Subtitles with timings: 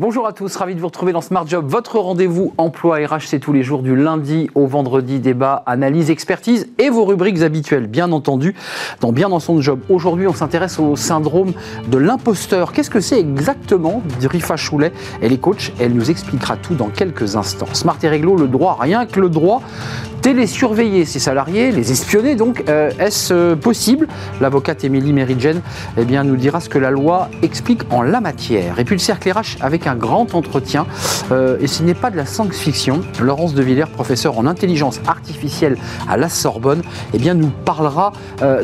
[0.00, 1.66] Bonjour à tous, ravi de vous retrouver dans Smart Job.
[1.66, 6.68] Votre rendez-vous emploi RH, c'est tous les jours du lundi au vendredi, débat, analyse, expertise
[6.78, 8.54] et vos rubriques habituelles, bien entendu,
[9.00, 9.80] dans Bien dans son job.
[9.88, 11.52] Aujourd'hui, on s'intéresse au syndrome
[11.88, 12.70] de l'imposteur.
[12.70, 17.34] Qu'est-ce que c'est exactement Rifa Choulet, elle est coach, elle nous expliquera tout dans quelques
[17.34, 17.66] instants.
[17.72, 19.62] Smart et réglo, le droit, rien que le droit.
[20.28, 24.06] Télésurveiller ses salariés, les espionner donc, euh, est-ce euh, possible?
[24.42, 25.62] L'avocate Émilie Méridjen
[25.96, 28.78] eh nous dira ce que la loi explique en la matière.
[28.78, 30.86] Et puis le cercle RH avec un grand entretien.
[31.32, 33.00] Euh, et ce n'est pas de la science-fiction.
[33.22, 35.78] Laurence de Villers, professeur en intelligence artificielle
[36.10, 36.82] à la Sorbonne,
[37.14, 38.12] eh bien, nous parlera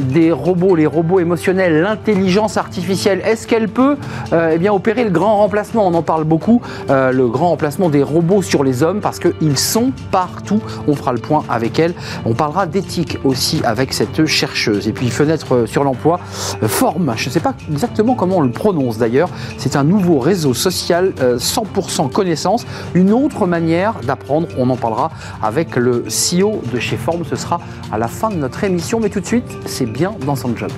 [0.00, 3.22] des robots, les robots émotionnels, l'intelligence artificielle.
[3.24, 3.96] Est-ce qu'elle peut
[4.32, 5.86] eh bien, opérer le grand remplacement?
[5.86, 9.92] On en parle beaucoup, le grand remplacement des robots sur les hommes parce qu'ils sont
[10.10, 10.60] partout.
[10.86, 11.94] On fera le point avec elle.
[12.24, 14.88] On parlera d'éthique aussi avec cette chercheuse.
[14.88, 16.20] Et puis, fenêtre sur l'emploi,
[16.62, 19.28] Forme, je ne sais pas exactement comment on le prononce d'ailleurs.
[19.58, 24.48] C'est un nouveau réseau social 100% euh, connaissance, une autre manière d'apprendre.
[24.58, 25.10] On en parlera
[25.42, 27.24] avec le CEO de chez Forme.
[27.24, 27.60] Ce sera
[27.92, 29.00] à la fin de notre émission.
[29.00, 30.70] Mais tout de suite, c'est bien dans son job.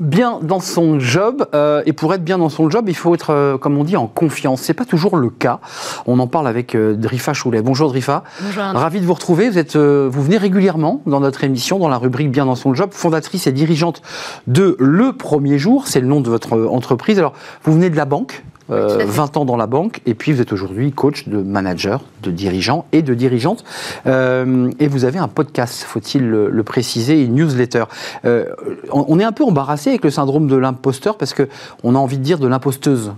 [0.00, 1.46] Bien dans son job.
[1.54, 3.96] Euh, et pour être bien dans son job, il faut être, euh, comme on dit,
[3.96, 4.62] en confiance.
[4.62, 5.60] C'est pas toujours le cas.
[6.06, 7.62] On en parle avec euh, Drifa Choulet.
[7.62, 8.24] Bonjour Drifa.
[8.40, 8.62] Bonjour.
[8.62, 9.50] Ravi de vous retrouver.
[9.50, 12.90] Vous êtes, vous venez régulièrement dans notre émission, dans la rubrique Bien dans son job,
[12.92, 14.02] fondatrice et dirigeante
[14.46, 15.86] de Le Premier Jour.
[15.86, 17.18] C'est le nom de votre entreprise.
[17.18, 17.32] Alors,
[17.64, 18.44] vous venez de la banque.
[18.70, 22.86] 20 ans dans la banque, et puis vous êtes aujourd'hui coach de manager, de dirigeants
[22.92, 23.64] et de dirigeantes.
[24.06, 27.84] Euh, et vous avez un podcast, faut-il le, préciser, une newsletter.
[28.24, 28.46] Euh,
[28.92, 32.22] on, est un peu embarrassé avec le syndrome de l'imposteur parce qu'on a envie de
[32.22, 33.12] dire de l'imposteuse.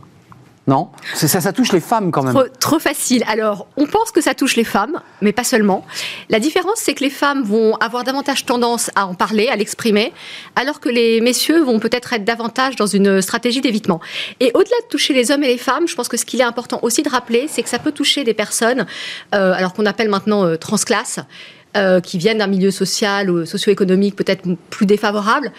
[0.69, 2.41] Non ça, touche les femmes quand même.
[2.61, 3.25] Trop, facile.
[3.27, 5.85] Alors, on pense que ça touche les femmes, mais pas seulement.
[6.31, 10.13] La différence, c'est que les femmes vont avoir davantage tendance à en parler, à l'exprimer,
[10.55, 14.01] alors que les messieurs vont peut-être être davantage dans une stratégie d'évitement.
[14.39, 16.45] Et au-delà de toucher les hommes et les femmes, je pense que ce qu'il est
[16.45, 18.87] important aussi de rappeler, c'est que ça peut toucher des personnes,
[19.35, 21.19] euh, alors qu'on appelle maintenant euh, transclasse,
[21.77, 25.51] euh, qui viennent d'un milieu social ou socio-économique peut-être plus défavorable,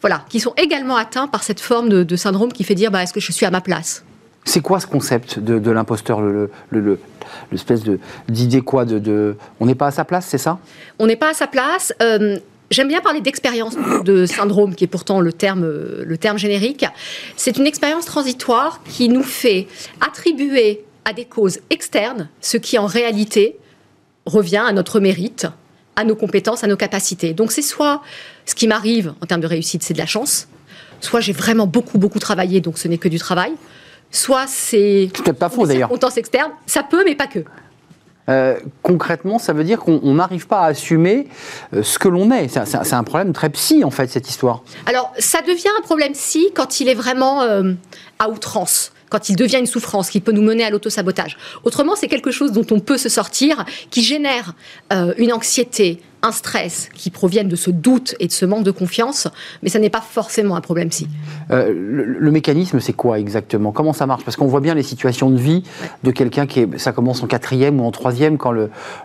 [0.00, 3.02] voilà, qui sont également atteints par cette forme de, de syndrome qui fait dire bah,
[3.02, 4.04] est-ce que je suis à ma place?
[4.44, 6.20] C'est quoi ce concept de, l'imposteur,
[7.50, 10.58] l'espèce le, d'idée quoi de, On n'est pas à sa place, c'est ça?
[10.98, 11.92] On n'est pas à sa place.
[12.02, 12.38] Euh,
[12.70, 16.84] j'aime bien parler d'expérience de syndrome, qui est pourtant le terme, le terme générique.
[17.36, 19.68] C'est une expérience transitoire qui nous fait
[20.00, 23.56] attribuer à des causes externes ce qui en réalité
[24.26, 25.46] revient à notre mérite,
[25.96, 27.34] à nos compétences, à nos capacités.
[27.34, 28.02] Donc c'est soit
[28.46, 30.48] ce qui m'arrive en termes de réussite, c'est de la chance,
[31.00, 33.52] soit j'ai vraiment beaucoup, beaucoup travaillé, donc ce n'est que du travail,
[34.12, 35.10] soit c'est.
[35.12, 35.88] peut-être pas faux d'ailleurs.
[35.88, 37.40] Contence externe, ça peut, mais pas que.
[38.28, 41.26] Euh, concrètement, ça veut dire qu'on n'arrive pas à assumer
[41.74, 42.48] euh, ce que l'on est.
[42.48, 44.62] C'est un problème très psy, en fait, cette histoire.
[44.86, 47.72] Alors, ça devient un problème psy quand il est vraiment euh,
[48.18, 51.36] à outrance quand il devient une souffrance qui peut nous mener à l'autosabotage.
[51.64, 54.54] Autrement, c'est quelque chose dont on peut se sortir, qui génère
[55.18, 59.28] une anxiété, un stress qui proviennent de ce doute et de ce manque de confiance,
[59.62, 61.08] mais ça n'est pas forcément un problème si.
[61.50, 63.72] Euh, le, mécanisme, c'est quoi exactement?
[63.72, 64.24] Comment ça marche?
[64.24, 65.64] Parce qu'on voit bien les situations de vie
[66.04, 68.52] de quelqu'un qui est, ça commence en quatrième ou en troisième quand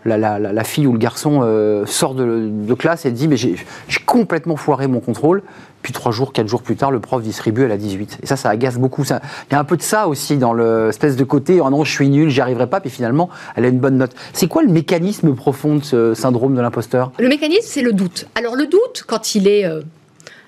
[0.06, 3.58] la, fille ou le garçon euh, sort de, de, classe et dit mais j'ai
[4.06, 5.44] complètement foiré mon contrôle.
[5.82, 8.20] Puis trois jours, quatre jours plus tard, le prof distribue à la 18.
[8.24, 9.04] Et ça, ça agace beaucoup.
[9.04, 9.20] Il
[9.52, 12.10] y a un peu de ça aussi dans l'espèce de côté, oh non, je suis
[12.10, 14.14] nul, j'y arriverai pas, puis finalement, elle a une bonne note.
[14.34, 17.12] C'est quoi le mécanisme profond de ce syndrome de l'imposteur?
[17.20, 18.28] Le mécanisme, c'est le doute.
[18.36, 19.82] Alors le doute, quand il est euh,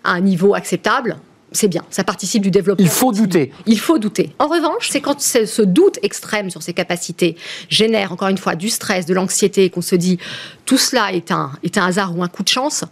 [0.03, 1.18] à un niveau acceptable,
[1.51, 2.84] c'est bien, ça participe du développement.
[2.84, 3.51] Il faut douter.
[3.66, 4.34] Il faut douter.
[4.39, 7.35] En revanche, c'est quand ce doute extrême sur ses capacités
[7.69, 10.19] génère, encore une fois, du stress, de l'anxiété, qu'on se dit
[10.66, 12.85] tout cela est un, est un hasard ou un coup de chance,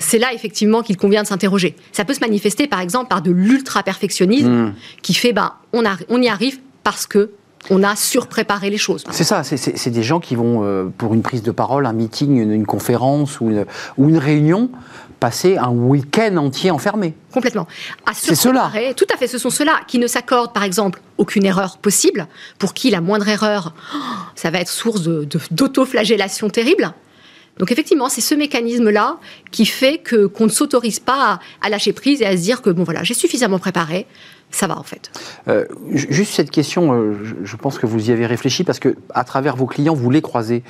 [0.00, 1.76] c'est là effectivement qu'il convient de s'interroger.
[1.92, 4.74] Ça peut se manifester par exemple par de l'ultra-perfectionnisme hmm.
[5.02, 7.30] qui fait ben, on, on y arrive parce que
[7.68, 9.04] on a surpréparé les choses.
[9.10, 12.38] C'est ça, c'est des gens qui vont, euh, pour une prise de parole, un meeting,
[12.38, 13.66] une, conférence ou une,
[13.98, 14.70] ou une, réunion,
[15.18, 17.14] passer un week-end entier enfermé.
[17.32, 17.66] Complètement.
[18.14, 18.72] C'est cela.
[18.96, 22.26] Tout à fait, ce sont ceux-là qui ne s'accordent, par exemple, aucune erreur possible,
[22.58, 23.74] pour qui la moindre erreur,
[24.34, 26.94] ça va être source d'autoflagellation terrible.
[27.60, 29.18] Donc effectivement, c'est ce mécanisme-là
[29.50, 32.70] qui fait que qu'on ne s'autorise pas à, lâcher prise et à se dire que
[32.70, 34.06] bon voilà, j'ai suffisamment préparé,
[34.50, 35.10] ça va en fait.
[35.46, 37.14] Euh, juste cette question, euh,
[37.44, 40.22] je, pense que vous y avez réfléchi parce que à travers vos clients, vous les
[40.22, 40.62] croisez.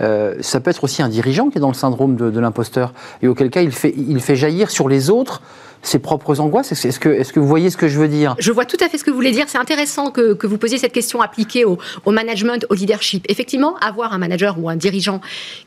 [0.00, 3.28] Euh, ça peut être aussi un dirigeant qui est dans le syndrome de, l'imposteur et
[3.28, 5.42] auquel cas il fait, il fait jaillir sur les autres
[5.82, 8.34] ses propres angoisses Est-ce que, est que, vous voyez ce que je veux dire?
[8.38, 9.44] Je vois tout à fait ce que vous voulez dire.
[9.48, 13.24] C'est intéressant que, que, vous posiez cette question appliquée au, au, management, au leadership.
[13.28, 15.20] Effectivement, avoir un manager ou un dirigeant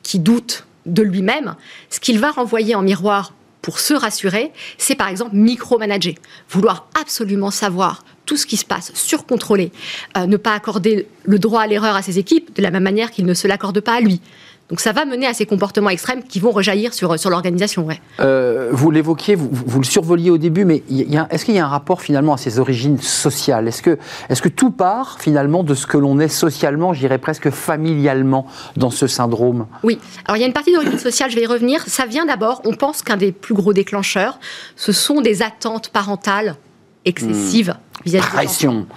[0.03, 1.55] qui doute de lui-même,
[1.89, 6.15] ce qu'il va renvoyer en miroir pour se rassurer, c'est par exemple micromanager,
[6.49, 9.71] vouloir absolument savoir tout ce qui se passe, surcontrôler,
[10.17, 13.11] euh, ne pas accorder le droit à l'erreur à ses équipes de la même manière
[13.11, 14.21] qu'il ne se l'accorde pas à lui.
[14.71, 17.85] Donc ça va mener à ces comportements extrêmes qui vont rejaillir sur, sur l'organisation.
[17.85, 17.99] Ouais.
[18.21, 20.81] Euh, vous l'évoquiez, vous, vous, le survoliez au début, mais
[21.29, 23.67] est-ce qu'il y a un rapport finalement à ses origines sociales?
[23.67, 27.49] Est-ce que, est que tout part finalement de ce que l'on est socialement, j'irais presque
[27.49, 28.47] familialement,
[28.77, 29.67] dans ce syndrome?
[29.83, 29.99] Oui.
[30.25, 31.83] Alors il y a une partie d'origine sociale, je vais y revenir.
[31.87, 34.39] Ça vient d'abord, on pense qu'un des plus gros déclencheurs,
[34.77, 36.55] ce sont des attentes parentales
[37.03, 38.03] excessives mmh.
[38.05, 38.87] vis-à-vis Pression.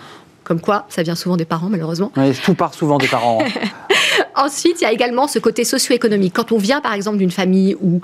[0.45, 2.13] Comme quoi, ça vient souvent des parents, malheureusement.
[2.17, 3.43] Oui, tout part souvent des parents.
[4.37, 6.35] Ensuite, il y a également ce côté socio-économique.
[6.35, 8.01] Quand on vient, par exemple, d'une famille où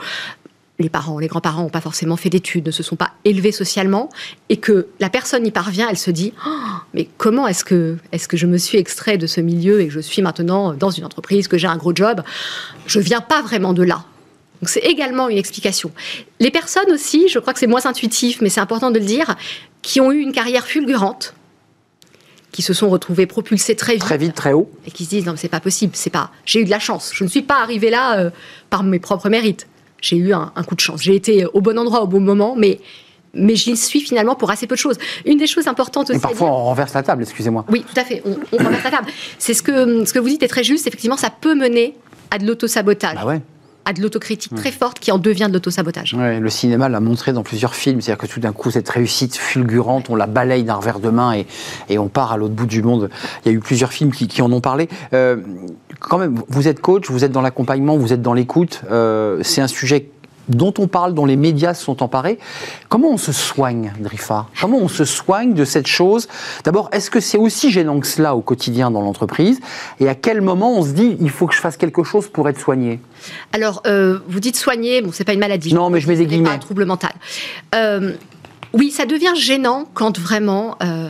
[0.78, 4.08] les parents, les grands-parents n'ont pas forcément fait d'études, ne se sont pas élevés socialement,
[4.48, 6.50] et que la personne y parvient, elle se dit oh,
[6.94, 9.92] mais comment est-ce que, est que je me suis extrait de ce milieu et que
[9.92, 12.22] je suis maintenant dans une entreprise, que j'ai un gros job?
[12.86, 14.04] Je viens pas vraiment de là.
[14.60, 15.90] Donc c'est également une explication.
[16.38, 19.36] Les personnes aussi, je crois que c'est moins intuitif, mais c'est important de le dire,
[19.82, 21.34] qui ont eu une carrière fulgurante,
[22.52, 24.02] qui se sont retrouvés propulsés très vite.
[24.02, 24.70] Très vite, très haut.
[24.86, 26.30] Et qui se disent non, c'est pas possible, c'est pas.
[26.44, 27.12] J'ai eu de la chance.
[27.14, 28.30] Je ne suis pas arrivé là euh,
[28.70, 29.66] par mes propres mérites.
[30.00, 31.02] J'ai eu un, coup de chance.
[31.02, 32.80] J'ai été au bon endroit au bon moment, mais
[33.32, 34.98] mais j'y suis finalement pour assez peu de choses.
[35.24, 36.18] Une des choses importantes aussi.
[36.18, 37.64] Et parfois, on renverse la table, excusez-moi.
[37.68, 38.22] Oui, tout à fait.
[38.24, 39.06] On, on renverse la table.
[39.38, 40.86] C'est ce que, ce que vous dites est très juste.
[40.86, 41.94] Effectivement, ça peut mener
[42.30, 43.14] à de l'autosabotage.
[43.14, 43.40] Bah ouais
[43.90, 46.14] à de l'autocritique très forte qui en devient de l'autosabotage.
[46.14, 49.36] Ouais, le cinéma l'a montré dans plusieurs films, c'est-à-dire que tout d'un coup, cette réussite
[49.36, 51.46] fulgurante, on la balaye d'un revers de main et,
[51.88, 53.10] et on part à l'autre bout du monde.
[53.44, 54.88] Il y a eu plusieurs films qui, qui en ont parlé.
[55.12, 55.36] Euh,
[55.98, 58.82] quand même, vous êtes coach, vous êtes dans l'accompagnement, vous êtes dans l'écoute.
[58.90, 60.10] Euh, c'est un sujet
[60.50, 62.38] dont on parle, dont les médias se sont emparés.
[62.88, 66.28] Comment on se soigne, Drifa Comment on se soigne de cette chose?
[66.64, 69.60] D'abord, est-ce que c'est aussi gênant que cela au quotidien dans l'entreprise?
[70.00, 72.48] Et à quel moment on se dit, il faut que je fasse quelque chose pour
[72.48, 73.00] être soigné?
[73.52, 75.72] Alors, euh, vous dites soigner, bon, c'est pas une maladie.
[75.72, 76.48] Non, mais je mets des guillemets.
[76.48, 77.12] Pas un trouble mental.
[77.74, 78.12] Euh,
[78.72, 80.76] oui, ça devient gênant quand vraiment...
[80.82, 81.08] Euh,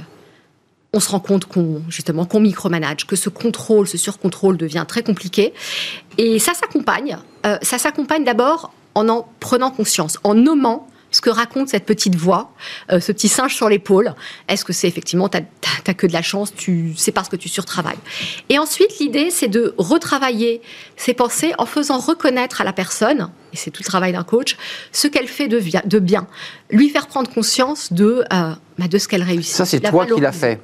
[0.92, 5.04] on se rend compte qu'on justement qu'on micromanage, que ce contrôle, ce surcontrôle devient très
[5.04, 5.54] compliqué.
[6.18, 7.16] Et ça s'accompagne.
[7.62, 12.52] ça s'accompagne d'abord en en prenant conscience, en nommant ce que raconte cette petite voix,
[12.92, 14.14] euh, ce petit singe sur l'épaule.
[14.48, 17.48] Est-ce que c'est effectivement, tu n'as que de la chance, tu c'est parce que tu
[17.48, 17.98] surtravailles.
[18.48, 20.62] Et ensuite, l'idée, c'est de retravailler
[20.96, 24.56] ses pensées en faisant reconnaître à la personne, et c'est tout le travail d'un coach,
[24.92, 26.26] ce qu'elle fait de, de, bien.
[26.70, 29.54] Lui faire prendre conscience de, euh, bah, de ce qu'elle réussit.
[29.54, 30.60] Ça, c'est toi qui l'as fait.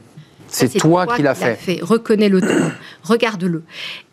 [0.49, 1.55] C'est toi, qui l'as fait.
[1.57, 1.79] fait.
[1.83, 2.41] Reconnais-le,
[3.03, 3.63] regarde-le.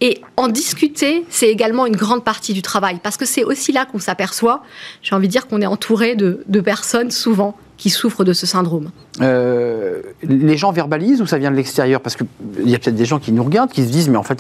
[0.02, 3.86] Et en discuter, c'est également une grande partie du travail, parce que c'est aussi là
[3.86, 4.64] qu'on s'aperçoit,
[5.02, 8.92] j'ai envie de dire qu'on est entouré de, personnes souvent qui souffrent de ce syndrome.
[9.20, 12.00] Euh, les gens verbalisent ou ça vient de l'extérieur?
[12.00, 12.26] Parce qu'il
[12.64, 14.40] y a peut-être des gens qui nous regardent, qui se disent, mais en fait,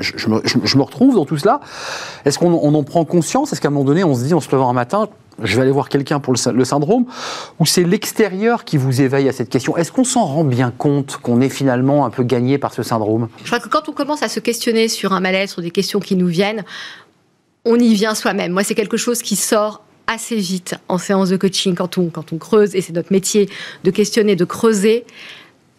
[0.00, 1.60] je, me, retrouve dans tout cela.
[2.24, 3.52] Est-ce qu'on en prend conscience?
[3.52, 5.08] Est-ce qu'à un moment donné, on se dit, en se levant un matin,
[5.44, 7.04] je vais aller voir quelqu'un pour le, syndrome,
[7.60, 9.76] ou c'est l'extérieur qui vous éveille à cette question?
[9.76, 13.28] Est-ce qu'on s'en rend bien compte qu'on est finalement un peu gagné par ce syndrome?
[13.44, 16.00] Je crois que quand on commence à se questionner sur un malaise, sur des questions
[16.00, 16.64] qui nous viennent,
[17.64, 18.50] on y vient soi-même.
[18.50, 22.32] Moi, c'est quelque chose qui sort assez vite en séance de coaching quand on, quand
[22.32, 23.48] on creuse, et c'est notre métier
[23.84, 25.04] de questionner, de creuser.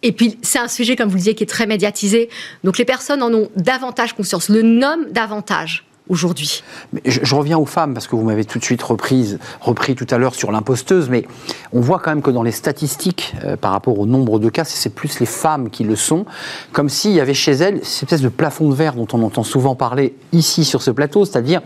[0.02, 2.28] Et puis, c'est un sujet, comme vous le disiez, qui est très médiatisé.
[2.62, 6.62] Donc, les personnes en ont davantage conscience, le nomment davantage aujourd'hui.
[7.06, 10.18] Je, reviens aux femmes parce que vous m'avez tout de suite reprise, repris tout à
[10.18, 11.24] l'heure sur l'imposteuse, mais
[11.72, 14.64] on voit quand même que dans les statistiques, euh, par rapport au nombre de cas,
[14.64, 16.26] c'est plus les femmes qui le sont,
[16.72, 19.44] comme s'il y avait chez elles cette espèce de plafond de verre dont on entend
[19.44, 21.62] souvent parler ici sur ce plateau, c'est-à-dire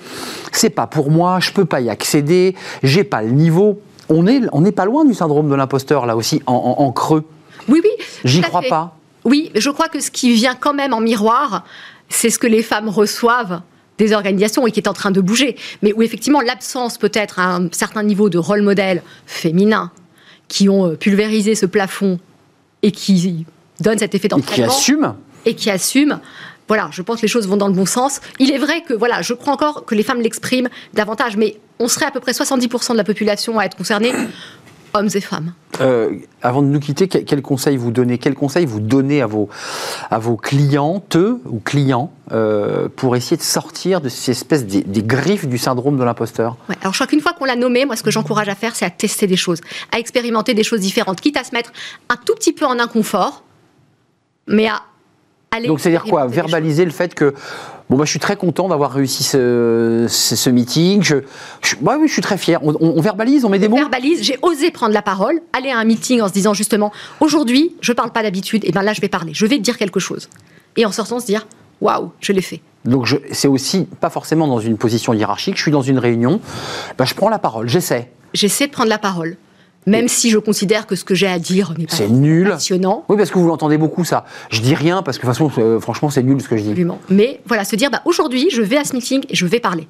[0.52, 3.80] c'est pas pour moi, je peux pas y accéder, j'ai pas le niveau.
[4.08, 7.24] On n'est on est pas loin du syndrome de l'imposteur là aussi, en, creux.
[7.68, 7.90] Oui, oui.
[8.24, 8.96] J'y crois pas.
[9.24, 11.64] Oui, je crois que ce qui vient quand même en miroir,
[12.08, 13.60] c'est ce que les femmes reçoivent
[13.98, 17.56] des organisations et qui est en train de bouger, mais où effectivement l'absence peut-être à
[17.56, 19.90] un certain niveau de rôle modèle féminin
[20.48, 22.18] qui ont euh, pulvérisé ce plafond
[22.82, 23.44] et qui
[23.80, 24.66] donnent cet effet d'entraînement.
[24.66, 25.16] Et qui assument.
[25.44, 26.20] Et qui assument.
[26.68, 28.20] Voilà, je pense que les choses vont dans le bon sens.
[28.38, 31.88] Il est vrai que, voilà, je crois encore que les femmes l'expriment davantage, mais on
[31.88, 34.12] serait à peu près 70% de la population à être concernée
[34.94, 35.52] hommes et femmes.
[35.80, 39.48] Euh, avant de nous quitter, quel, conseil vous donnez Quel conseil vous donnez à vos,
[40.10, 45.46] à vos clientes ou clients euh, pour essayer de sortir de ces espèces des, griffes
[45.46, 46.56] du syndrome de l'imposteur?
[46.80, 48.84] Alors je crois qu'une fois qu'on l'a nommé, moi ce que j'encourage à faire, c'est
[48.86, 49.60] à tester des choses,
[49.92, 51.72] à expérimenter des choses différentes, quitte à se mettre
[52.08, 53.44] un tout petit peu en inconfort,
[54.46, 54.82] mais à
[55.66, 57.34] Donc, c'est-à-dire quoi Verbaliser le fait que.
[57.90, 61.02] Bon, bah, je suis très content d'avoir réussi ce, ce, ce meeting.
[61.02, 61.16] Je,
[61.62, 62.58] je, ouais, oui, je suis très fier.
[62.62, 65.70] On, on- on verbalise, on met des mots verbalise, j'ai osé prendre la parole, aller
[65.70, 68.92] à un meeting en se disant justement, aujourd'hui, je parle pas d'habitude, et bien là,
[68.92, 70.28] je vais parler, je vais dire quelque chose.
[70.76, 71.46] Et en sortant, se dire,
[71.80, 72.60] waouh, je l'ai fait.
[72.84, 75.56] Donc, c'est aussi pas forcément dans une position hiérarchique.
[75.56, 76.40] Je suis dans une réunion.
[76.98, 78.10] Bah, je prends la parole, j'essaie.
[78.34, 79.38] J'essaie de prendre la parole,
[79.88, 82.48] même si je considère que ce que j'ai à dire n'est pas C'est nul.
[82.50, 83.04] passionnant.
[83.08, 84.24] Oui, parce que vous l'entendez beaucoup, ça.
[84.50, 86.62] Je dis rien parce que, de toute façon, euh, franchement, c'est nul ce que je
[86.62, 86.68] dis.
[86.70, 86.98] Absolument.
[87.10, 89.88] Mais voilà, se dire, bah, aujourd'hui, je vais à ce meeting et je vais parler.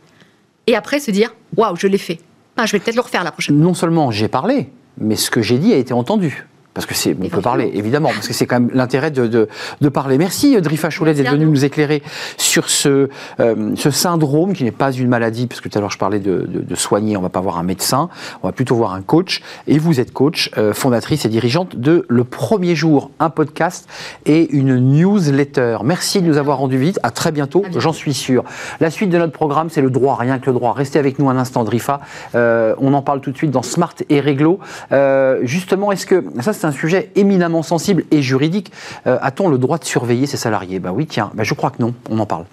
[0.67, 2.19] Et après, se dire, waouh, je l'ai fait.
[2.57, 3.59] Ah, je vais peut-être le refaire la prochaine.
[3.59, 6.47] Non seulement j'ai parlé, mais ce que j'ai dit a été entendu.
[6.79, 9.49] Parce que c'est, on peut parler, évidemment, parce que c'est quand même l'intérêt de, de,
[9.81, 10.17] de parler.
[10.17, 12.05] Merci euh, Drifa Merci d'être venu nous éclairer
[12.37, 13.09] sur ce,
[13.41, 16.21] euh, ce syndrome qui n'est pas une maladie, parce que tout à l'heure je parlais
[16.21, 18.11] de, de, soigner, on va pas voir un médecin,
[18.45, 19.43] on va plutôt voir un coach.
[19.67, 23.89] Et vous êtes coach, euh, fondatrice et dirigeante de Le Premier Jour, un podcast
[24.25, 25.79] et une newsletter.
[25.83, 27.01] Merci de nous avoir rendu visite.
[27.03, 28.45] À très bientôt, j'en suis sûr.
[28.79, 30.75] La suite de notre programme, c'est le droit, rien que le droit.
[30.75, 32.03] Restez avec nous un instant, Drifa.
[32.37, 34.61] Euh, on en parle tout de suite dans Smart et Réglo.
[35.43, 38.71] Justement, est-ce que ça, c'est un sujet éminemment sensible et juridique
[39.07, 40.79] Euh, A-t-on le droit de surveiller ses salariés?
[40.79, 41.95] Ben oui, tiens, ben je crois que non.
[42.11, 42.45] On en parle.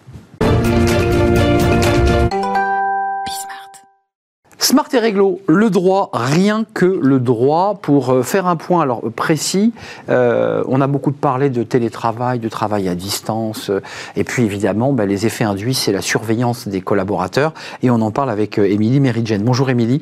[4.66, 7.78] Smart et réglo, le droit, rien que le droit.
[7.84, 9.74] Pour euh, faire un point alors précis,
[10.10, 13.84] euh, on a beaucoup parlé de télétravail, de travail à distance, euh,
[14.16, 17.54] et puis évidemment, ben, les effets induits, c'est la surveillance des collaborateurs,
[17.84, 19.44] et on en parle avec euh, Émilie Méridjen.
[19.44, 20.02] Bonjour Émilie,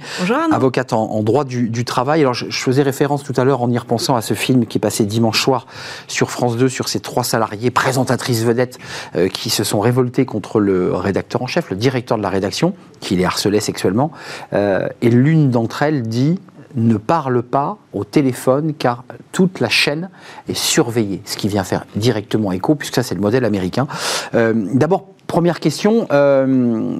[0.53, 2.22] avocate en, en droit du, du travail.
[2.22, 4.77] Alors je, je faisais référence tout à l'heure en y repensant à ce film qui
[4.77, 5.67] est passé dimanche soir
[6.08, 8.77] sur France 2 sur ces trois salariés présentatrices vedettes
[9.17, 12.74] euh, qui se sont révoltés contre le rédacteur en chef, le directeur de la rédaction,
[13.01, 14.13] qui les harcelait sexuellement.
[14.53, 16.39] Euh, et l'une d'entre elles dit
[16.75, 20.10] ne parle pas au téléphone car toute la chaîne
[20.48, 23.88] est surveillée, ce qui vient faire directement écho, puisque ça c'est le modèle américain.
[24.33, 26.98] Euh, D'abord, première question, euh,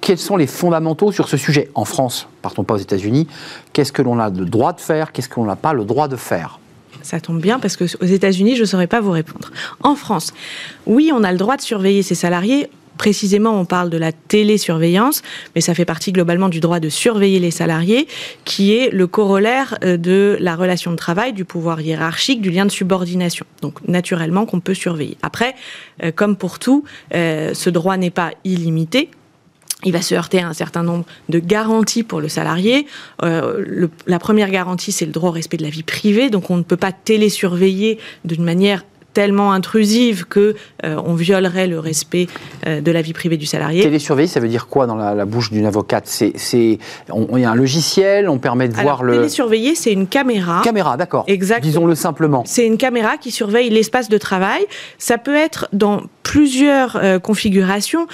[0.00, 3.26] quels sont les fondamentaux sur ce sujet En France, partons pas aux États-Unis,
[3.72, 6.08] qu'est-ce que l'on a le droit de faire, qu'est-ce que l'on n'a pas le droit
[6.08, 6.60] de faire?
[7.02, 9.50] Ça tombe bien parce que aux États-Unis, je ne saurais pas vous répondre.
[9.82, 10.32] En France,
[10.86, 12.70] oui, on a le droit de surveiller ses salariés.
[13.00, 15.22] Précisément, on parle de la télésurveillance,
[15.54, 18.06] mais ça fait partie globalement du droit de surveiller les salariés,
[18.44, 22.66] qui est le corollaire euh, de la relation de travail, du pouvoir hiérarchique, du lien
[22.66, 23.46] de subordination.
[23.62, 25.16] Donc, naturellement, qu'on peut surveiller.
[25.22, 25.54] Après,
[26.02, 29.08] euh, comme pour tout, euh, ce droit n'est pas illimité.
[29.84, 32.86] Il va se heurter à un certain nombre de garanties pour le salarié.
[33.22, 36.28] La première garantie, c'est le droit au respect de la vie privée.
[36.28, 41.78] Donc, on ne peut pas télésurveiller d'une manière tellement intrusive que euh, on violerait le
[41.78, 42.28] respect
[42.66, 43.82] euh, de la vie privée du salarié.
[43.82, 46.06] Télésurveiller, ça veut dire quoi dans la, la bouche d'une avocate?
[46.06, 46.78] C'est, Il
[47.38, 49.14] y a un logiciel, on permet de Alors, voir le...
[49.14, 50.62] télésurveiller, c'est une caméra.
[50.62, 51.24] Caméra, d'accord.
[51.26, 51.70] Exactement.
[51.70, 52.42] Disons-le simplement.
[52.46, 54.64] C'est une caméra qui surveille l'espace de travail.
[54.98, 58.06] Ça peut être dans plusieurs euh, configurations.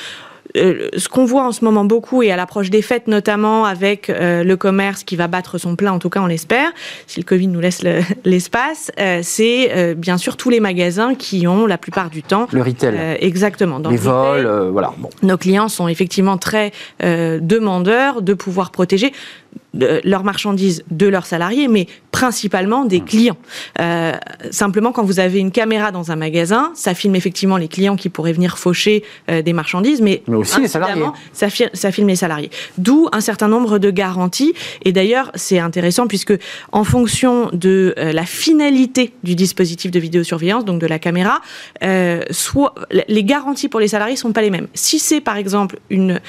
[0.57, 4.09] Euh, ce qu'on voit en ce moment beaucoup et à l'approche des fêtes notamment avec
[4.11, 6.71] euh, le commerce qui va battre son plein, en tout cas on l'espère,
[7.07, 11.47] si le Covid nous laisse le- l'espace, euh, c'est bien sûr tous les magasins qui
[11.47, 13.17] ont la plupart du temps Le retail.
[13.21, 14.93] exactement dans les le retail, vols, voilà.
[14.99, 15.11] Bon.
[15.23, 16.73] nos clients sont effectivement très
[17.03, 19.13] demandeurs de pouvoir protéger
[19.77, 22.89] de- leurs marchandises de leurs salariés, mais principalement Mmh.
[22.89, 23.37] des clients.
[23.81, 24.13] Euh,
[24.51, 28.09] simplement, quand vous avez une caméra dans un magasin, ça filme effectivement les clients qui
[28.09, 31.05] pourraient venir faucher euh, des marchandises, mais, Mais aussi les salariés.
[31.33, 32.51] Ça, fi- ça filme les salariés.
[32.79, 34.55] D'où un certain nombre de garanties.
[34.85, 36.33] Et d'ailleurs, c'est intéressant puisque
[36.73, 41.41] en fonction de euh, la finalité du dispositif de vidéosurveillance, donc de la caméra,
[42.31, 42.75] soit
[43.09, 44.69] les garanties pour les salariés sont pas les mêmes.
[44.75, 46.21] Si c'est par exemple une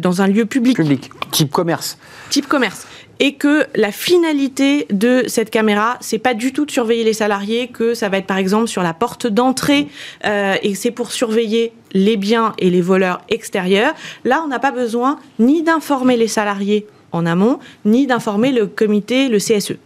[0.00, 1.98] dans un lieu public Public, type commerce.
[2.30, 2.86] type commerce
[3.20, 7.68] et que la finalité de cette caméra, c'est pas du tout de surveiller les salariés,
[7.68, 9.88] que ça va être par exemple sur la porte d'entrée
[10.24, 13.94] euh, et c'est pour surveiller les biens et les voleurs extérieurs.
[14.24, 19.28] Là, on n'a pas besoin ni d'informer les salariés en amont, ni d'informer le comité,
[19.28, 19.76] le CSE.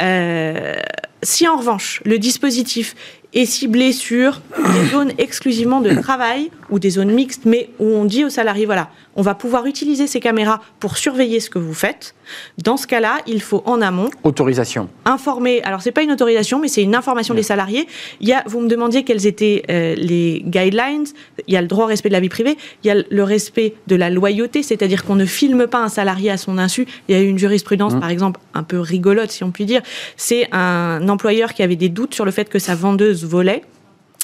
[0.00, 0.74] Euh,
[1.22, 2.94] si en revanche le dispositif
[3.34, 8.04] est ciblé sur des zones exclusivement de travail ou des zones mixtes, mais où on
[8.04, 11.74] dit aux salariés, voilà, on va pouvoir utiliser ces caméras pour surveiller ce que vous
[11.74, 12.14] faites.
[12.62, 14.88] Dans ce cas-là, il faut en amont Autorisation.
[15.04, 15.62] informer.
[15.62, 17.86] Alors c'est pas une autorisation, mais c'est une information des salariés.
[18.20, 21.04] Il y a, vous me demandiez quels étaient euh, les guidelines.
[21.46, 22.56] Il y a le droit au respect de la vie privée.
[22.82, 26.30] Il y a le respect de la loyauté, c'est-à-dire qu'on ne filme pas un salarié
[26.30, 26.86] à son insu.
[27.08, 28.00] Il y a eu une jurisprudence, Mmh.
[28.00, 29.82] par exemple, un peu rigolote, si on peut dire.
[30.16, 33.62] C'est un employeur qui avait des doutes sur le fait que sa vendeuse volait.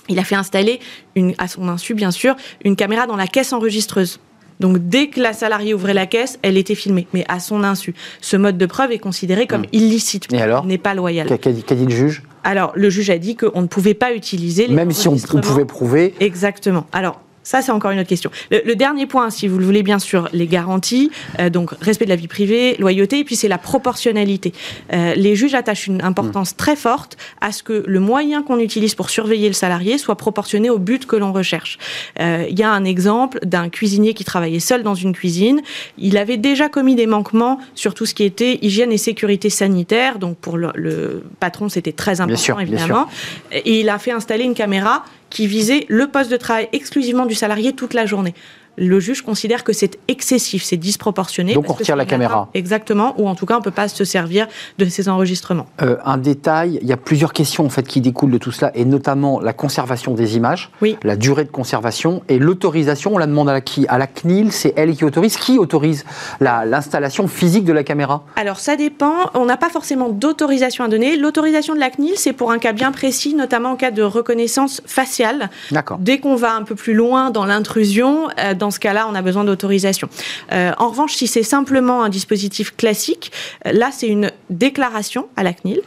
[0.09, 0.81] Il a fait installer,
[1.15, 4.19] une, à son insu bien sûr, une caméra dans la caisse enregistreuse.
[4.61, 7.95] Donc dès que la salariée ouvrait la caisse, elle était filmée, mais à son insu.
[8.21, 10.33] Ce mode de preuve est considéré comme illicite.
[10.33, 11.27] Et alors n'est pas loyal.
[11.39, 12.23] Qu'a dit, le juge?
[12.45, 15.65] Alors, le juge a dit qu'on ne pouvait pas utiliser les Même si on, pouvait
[15.65, 16.15] prouver.
[16.21, 16.87] Exactement.
[16.93, 18.31] Alors, ça, c'est encore une autre question.
[18.51, 22.05] Le, le dernier point, si vous le voulez bien sûr, les garanties, euh, donc respect
[22.05, 24.53] de la vie privée, loyauté, et puis c'est la proportionnalité.
[24.93, 28.95] Euh, les juges attachent une importance très forte à ce que le moyen qu'on utilise
[28.95, 31.79] pour surveiller le salarié soit proportionné au but que l'on recherche.
[32.21, 35.63] Euh, Il y a un exemple d'un cuisinier qui travaillait seul dans une cuisine.
[35.99, 40.19] Il avait déjà commis des manquements sur tout ce qui était hygiène et sécurité sanitaire.
[40.19, 43.07] Donc pour le, le patron, c'était très important, sûr, bien évidemment.
[43.53, 47.35] Et il a fait installer une caméra qui visait le poste de travail exclusivement du
[47.35, 48.35] salarié toute la journée.
[48.77, 51.55] Le juge considère que c'est excessif, c'est disproportionné.
[51.55, 52.49] Donc parce on retire la caméra.
[52.55, 54.47] Exactement, ou en tout cas on ne peut pas se servir
[54.79, 55.67] de ces enregistrements.
[55.83, 58.71] Euh, un détail, il y a plusieurs questions en fait qui découlent de tout cela,
[58.75, 60.97] et notamment la conservation des images, Oui.
[61.03, 63.15] la durée de conservation et l'autorisation.
[63.15, 65.37] On la demande à la qui À la CNIL, c'est elle qui autorise.
[65.37, 66.05] Qui autorise
[66.41, 68.25] la- l'installation physique de la caméra?
[68.37, 71.17] Alors ça dépend, on n'a pas forcément d'autorisation à donner.
[71.17, 74.81] L'autorisation de la CNIL, c'est pour un cas bien précis, notamment en cas de reconnaissance
[74.87, 75.51] faciale.
[75.71, 75.99] D'accord.
[75.99, 79.23] Dès qu'on va un peu plus loin dans l'intrusion, euh, dans ce cas-là, on a
[79.23, 80.09] besoin d'autorisation.
[80.53, 83.33] Euh, en revanche, si c'est simplement un dispositif classique,
[83.65, 85.81] là, c'est une déclaration à la CNIL.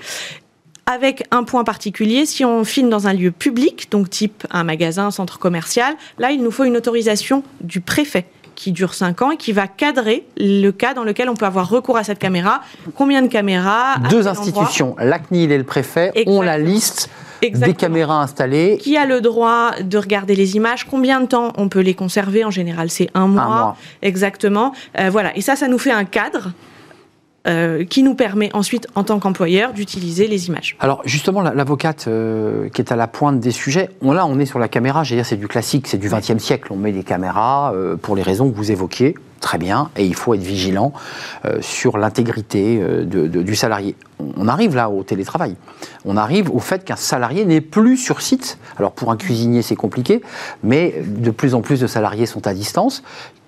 [0.85, 5.05] Avec un point particulier, si on filme dans un lieu public, donc type un magasin,
[5.07, 8.25] un centre commercial, là, il nous faut une autorisation du préfet
[8.55, 11.69] qui dure 5 ans et qui va cadrer le cas dans lequel on peut avoir
[11.69, 12.61] recours à cette caméra.
[12.95, 16.57] Combien de caméras Deux institutions, la CNIL et le préfet, ont la
[17.45, 17.67] Exactement.
[17.73, 18.77] des caméras installées.
[18.81, 22.43] Qui a le droit de regarder les images Combien de temps on peut les conserver?
[22.45, 23.45] En général, c'est un mois.
[23.45, 23.77] mois.
[24.01, 24.73] Exactement.
[24.99, 25.35] Euh, voilà.
[25.37, 26.51] Et ça, ça nous fait un cadre
[27.45, 30.77] euh, qui nous permet ensuite, en tant qu'employeur, d'utiliser les images.
[30.79, 34.39] Alors justement, la- l'avocate euh, qui est à la pointe des sujets, on, là on
[34.39, 36.93] est sur la caméra, j'ai dire c'est du classique, c'est du XXe siècle, on met
[36.93, 40.41] des caméras euh, pour les raisons que vous évoquiez, très bien, et il faut être
[40.41, 40.93] vigilant
[41.45, 43.95] euh, sur l'intégrité euh, du salarié.
[44.37, 45.57] On arrive là au télétravail,
[46.05, 48.57] on arrive au fait qu'un salarié n'est plus sur site.
[48.77, 50.21] Alors pour un cuisinier c'est compliqué,
[50.63, 53.03] mais de plus en plus de salariés sont à distance.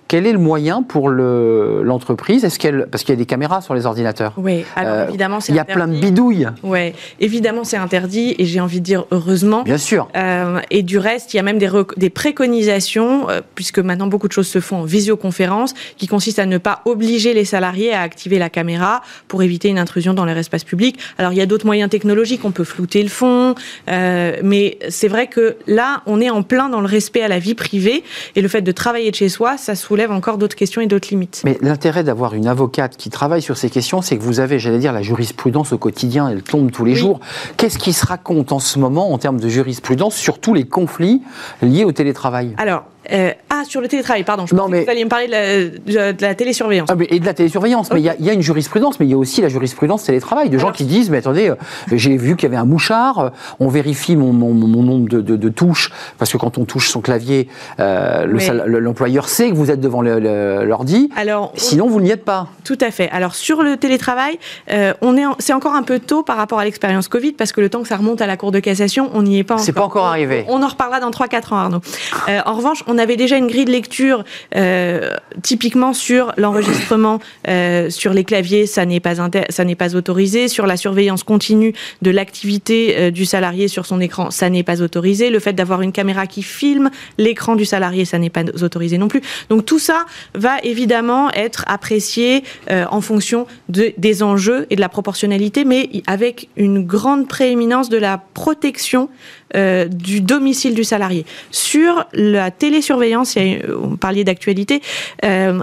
[0.08, 2.44] Quel est le moyen pour le- l'entreprise?
[2.44, 4.34] Est-ce qu'elle, parce qu'il y a des caméras sur les ordinateurs.
[4.36, 4.64] Oui.
[4.76, 6.94] Alors Euh, évidemment, c'est Il y a plein de bidouilles, Ouais.
[7.18, 9.62] Évidemment, c'est interdit, et j'ai envie de dire heureusement.
[9.64, 10.08] bien sûr.
[10.16, 14.32] Euh, et du reste, il y a même des, préconisations, euh, puisque maintenant beaucoup de
[14.32, 18.38] choses se font en visioconférence, qui consistent à ne pas obliger les salariés à activer
[18.38, 20.98] la caméra pour éviter une intrusion dans leur espace public.
[21.18, 23.54] Alors il y a d'autres moyens technologiques, on peut flouter le fond,
[23.88, 27.54] mais c'est vrai que là, on est en plein dans le respect à la vie
[27.54, 28.04] privée,
[28.36, 31.08] et le fait de travailler de chez soi, ça soulève encore d'autres questions et d'autres
[31.10, 31.42] limites.
[31.44, 34.78] Mais l'intérêt d'avoir une avocate qui travaille sur ces questions, c'est que vous avez, j'allais
[34.78, 36.98] dire, la jurisprudence au quotidien, elle tombe tous les Oui.
[36.98, 37.20] jours.
[37.56, 41.22] Qu'est-ce qui se raconte en ce moment en termes de jurisprudence sur tous les conflits
[41.62, 42.54] liés au télétravail?
[42.58, 45.26] Alors, euh, ah, sur le télétravail, pardon, je Non, mais- que vous alliez me parler
[45.28, 46.88] de la, de la télésurveillance.
[46.90, 48.98] Ah, mais- et de la télésurveillance, mais il y a- il y, a une jurisprudence,
[49.00, 51.54] mais il y a aussi la jurisprudence télétravail, de gens qui disent, mais attendez, euh,
[51.92, 53.28] j'ai vu qu'il y avait un mouchard, euh,
[53.60, 56.88] on vérifie mon, mon- mon nombre de, de- de touches, parce que quand on touche
[56.90, 57.48] son clavier,
[57.80, 62.10] euh, le Mais- l'employeur sait que vous êtes devant l'ordi, Alors, on- sinon vous n'y
[62.10, 62.48] êtes pas.
[62.64, 63.08] Tout à fait.
[63.10, 64.38] Alors sur le télétravail,
[64.72, 67.52] euh, on est, en- c'est encore un peu tôt par rapport à l'expérience Covid parce
[67.52, 69.54] que le temps que ça remonte à la Cour de cassation, on n'y est pas
[69.54, 69.64] encore.
[69.64, 70.44] C'est pas encore arrivé.
[70.48, 71.80] On en reparlera dans 3-4 ans, Arnaud.
[72.44, 78.12] En revanche, on avait déjà une grille de lecture euh, typiquement sur l'enregistrement euh, sur
[78.12, 79.14] les claviers, ça n'est pas
[79.50, 80.48] ça n'est pas autorisé.
[80.48, 84.82] Sur la surveillance continue de l'activité euh, du salarié sur son écran, ça n'est pas
[84.82, 85.30] autorisé.
[85.30, 89.08] Le fait d'avoir une caméra qui filme l'écran du salarié, ça n'est pas autorisé non
[89.08, 89.22] plus.
[89.50, 90.04] Donc tout ça
[90.34, 96.48] va évidemment être apprécié en fonction de- des enjeux et de la proportionnalité, mais avec
[96.56, 99.08] une grande prééminence de la protection
[99.54, 101.24] euh, du domicile du salarié.
[101.50, 103.36] Sur la télésurveillance,
[103.82, 104.82] on parlait d'actualité,
[105.24, 105.60] euh,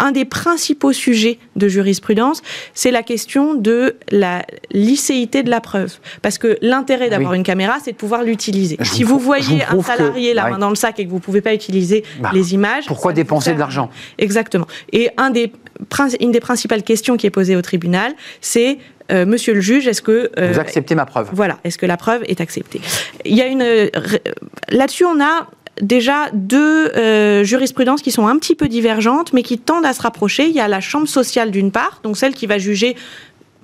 [0.00, 2.40] un des principaux sujets de jurisprudence,
[2.72, 5.98] c'est la question de la licéité de la preuve.
[6.22, 7.38] Parce que l'intérêt d'avoir Oui.
[7.38, 8.76] une caméra, c'est de pouvoir l'utiliser.
[8.84, 10.50] Si vous voyez un prouve que- salarié la Ouais.
[10.52, 12.86] main dans le sac et que vous ne pouvez pas utiliser Bah, les images...
[12.86, 13.90] Pourquoi dépenser de l'argent?
[14.18, 14.68] Exactement.
[14.92, 15.50] Et un des,
[15.88, 18.78] prin- une des principales questions qui est posée au tribunal, c'est
[19.10, 21.28] euh, Monsieur le juge, est-ce que euh, Vous acceptez ma preuve.
[21.32, 22.80] voilà, est-ce que la preuve est acceptée?
[23.24, 23.88] Il y a une euh,
[24.70, 25.48] là-dessus, on a
[25.80, 30.02] déjà deux euh, jurisprudences qui sont un petit peu divergentes, mais qui tendent à se
[30.02, 30.46] rapprocher.
[30.46, 32.96] Il y a la chambre sociale d'une part, donc celle qui va juger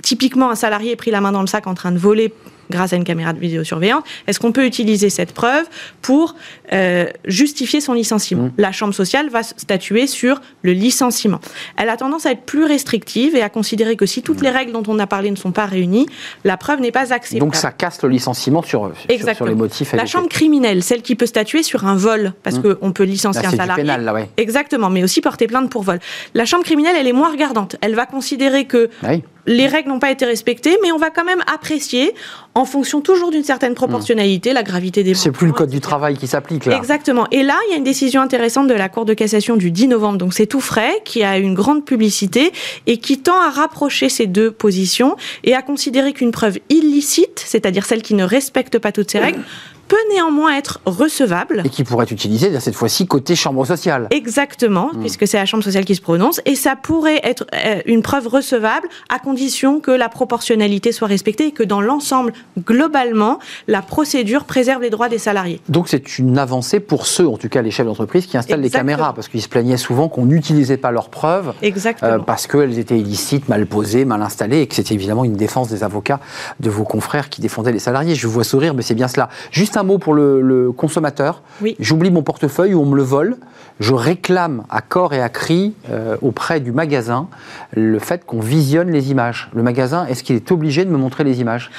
[0.03, 2.33] typiquement un salarié pris la main dans le sac en train de voler
[2.71, 5.65] grâce à une caméra de vidéosurveillance, est-ce qu'on peut utiliser cette preuve
[6.03, 6.35] pour
[6.73, 11.41] euh, justifier son licenciement La Chambre sociale va statuer sur le licenciement.
[11.77, 14.73] Elle a tendance à être plus restrictive et à considérer que si toutes les règles
[14.73, 16.07] dont on a parlé ne sont pas réunies,
[16.45, 17.41] la preuve n'est pas acceptable.
[17.41, 19.49] Donc ça casse le licenciement sur, sur, sur Exactement.
[19.49, 19.93] les motifs.
[19.93, 22.75] La chambre criminelle, celle qui peut statuer sur un vol, parce Mmh.
[22.77, 23.83] qu'on peut licencier Là, un salarié.
[23.83, 24.29] pénal, là, ouais.
[24.37, 25.99] Exactement, mais aussi porter plainte pour vol.
[26.35, 27.75] La chambre criminelle, elle est moins regardante.
[27.81, 29.25] Elle va considérer que Oui.
[29.47, 32.15] les règles n'ont pas été respectées, mais on va quand même apprécier
[32.55, 36.17] en fonction toujours d'une certaine proportionnalité, la gravité des C'est plus le code du travail
[36.17, 36.77] qui s'applique là.
[36.77, 37.27] Exactement.
[37.33, 39.89] Et là, il y a une décision intéressante de la Cour de cassation du 10
[39.89, 42.53] novembre, donc c'est tout frais, qui a une grande publicité
[42.87, 47.85] et qui tend à rapprocher ces deux positions et à considérer qu'une preuve illicite, c'est-à-dire
[47.85, 49.41] celle qui ne respecte pas toutes ces règles,
[49.89, 51.63] peut néanmoins être recevable.
[51.65, 54.09] Et qui pourrait être utilisé cette fois-ci côté chambre sociale.
[54.11, 55.01] Exactement, hmm.
[55.01, 56.41] puisque c'est la chambre sociale qui se prononce.
[56.45, 61.49] Et ça pourrait être euh, une preuve recevable à condition que la proportionnalité soit respectée
[61.49, 65.61] et que dans l'ensemble, globalement, la procédure préserve les droits des salariés.
[65.69, 68.71] Donc c'est une avancée pour ceux, en tout cas les chefs d'entreprise, qui installent les
[68.71, 71.53] caméras, parce qu'ils se plaignaient souvent qu'on n'utilisait pas leurs preuves.
[71.63, 72.13] Exactement.
[72.13, 75.69] Euh, parce qu'elles étaient illicites, mal posées, mal installées, et que c'était évidemment une défense
[75.69, 76.21] des avocats
[76.61, 78.15] de vos confrères qui défendaient les salariés.
[78.15, 79.29] Je vous vois sourire, mais c'est bien cela.
[79.51, 81.43] Juste un mot pour le, consommateur.
[81.79, 83.37] J'oublie mon portefeuille ou on me le vole.
[83.81, 87.29] Je réclame à corps et à cri euh, auprès du magasin
[87.75, 89.51] le fait qu'on visionne les images.
[89.53, 91.71] Le magasin, est-ce qu'il est obligé de me montrer les images?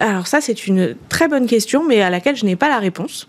[0.00, 3.28] Alors ça, c'est une très bonne question, mais à laquelle je n'ai pas la réponse.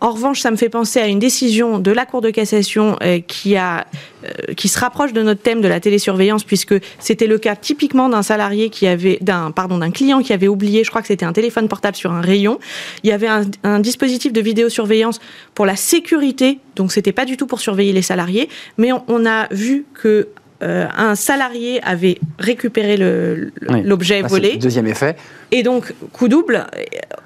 [0.00, 3.20] En revanche, ça me fait penser à une décision de la Cour de cassation euh,
[3.20, 3.86] qui, a,
[4.24, 8.08] euh, qui se rapproche de notre thème de la télésurveillance, puisque c'était le cas typiquement
[8.08, 11.24] d'un salarié qui avait, d'un, pardon, d'un client qui avait oublié, je crois que c'était
[11.24, 12.58] un téléphone portable sur un rayon.
[13.02, 15.20] Il y avait un, dispositif de vidéosurveillance
[15.54, 18.48] pour la sécurité, donc c'était pas du tout pour surveiller les salariés,
[18.78, 20.28] mais on, a vu que
[20.64, 24.56] euh, un salarié avait récupéré l'objet volé.
[24.56, 25.16] Deuxième effet.
[25.50, 26.66] Et donc, coup double,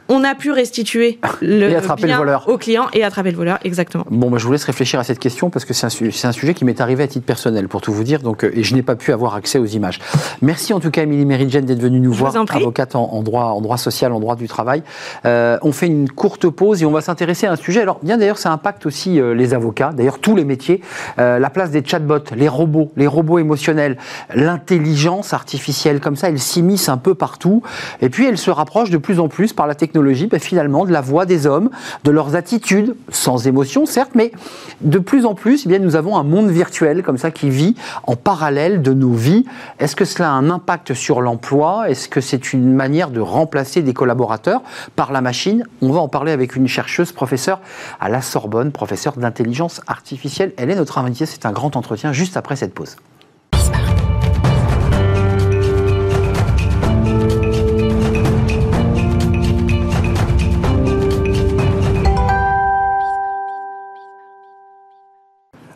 [0.08, 4.06] on a pu restituer le, bien au client et attraper le voleur, exactement.
[4.10, 6.54] Bon, bah, je vous laisse réfléchir à cette question parce que c'est un, un, sujet
[6.54, 8.82] qui m'est arrivé à titre personnel, pour tout vous dire, donc, euh, et je n'ai
[8.82, 9.98] pas pu avoir accès aux images.
[10.40, 13.76] Merci en tout cas, Émilie Méridjen, d'être venue nous voir, avocate en, droit, en droit
[13.76, 14.82] social, en droit du travail.
[15.26, 17.82] Euh, on fait une courte pause et on va s'intéresser à un sujet.
[17.82, 20.80] Alors, bien d'ailleurs, ça impacte aussi euh, les avocats, d'ailleurs tous les métiers,
[21.18, 23.98] la place des chatbots, les robots, les robots émotionnels,
[24.34, 27.62] l'intelligence artificielle, comme ça, elle s'immisce un peu partout.
[28.00, 30.92] Et puis, elle se rapproche de plus en plus par la technologie ben, finalement de
[30.92, 31.70] la voix des hommes,
[32.04, 34.32] de leurs attitudes, sans émotion certes, mais
[34.80, 37.74] de plus en plus, eh bien, nous avons un monde virtuel comme ça qui vit
[38.04, 39.44] en parallèle de nos vies.
[39.78, 41.90] Est-ce que cela a un impact sur l'emploi?
[41.90, 44.62] Est-ce que c'est une manière de remplacer des collaborateurs
[44.94, 45.64] par la machine?
[45.82, 47.60] On va en parler avec une chercheuse, professeure
[48.00, 50.52] à la Sorbonne, professeure d'intelligence artificielle.
[50.56, 52.96] Elle est notre invitée, c'est un grand entretien juste après cette pause.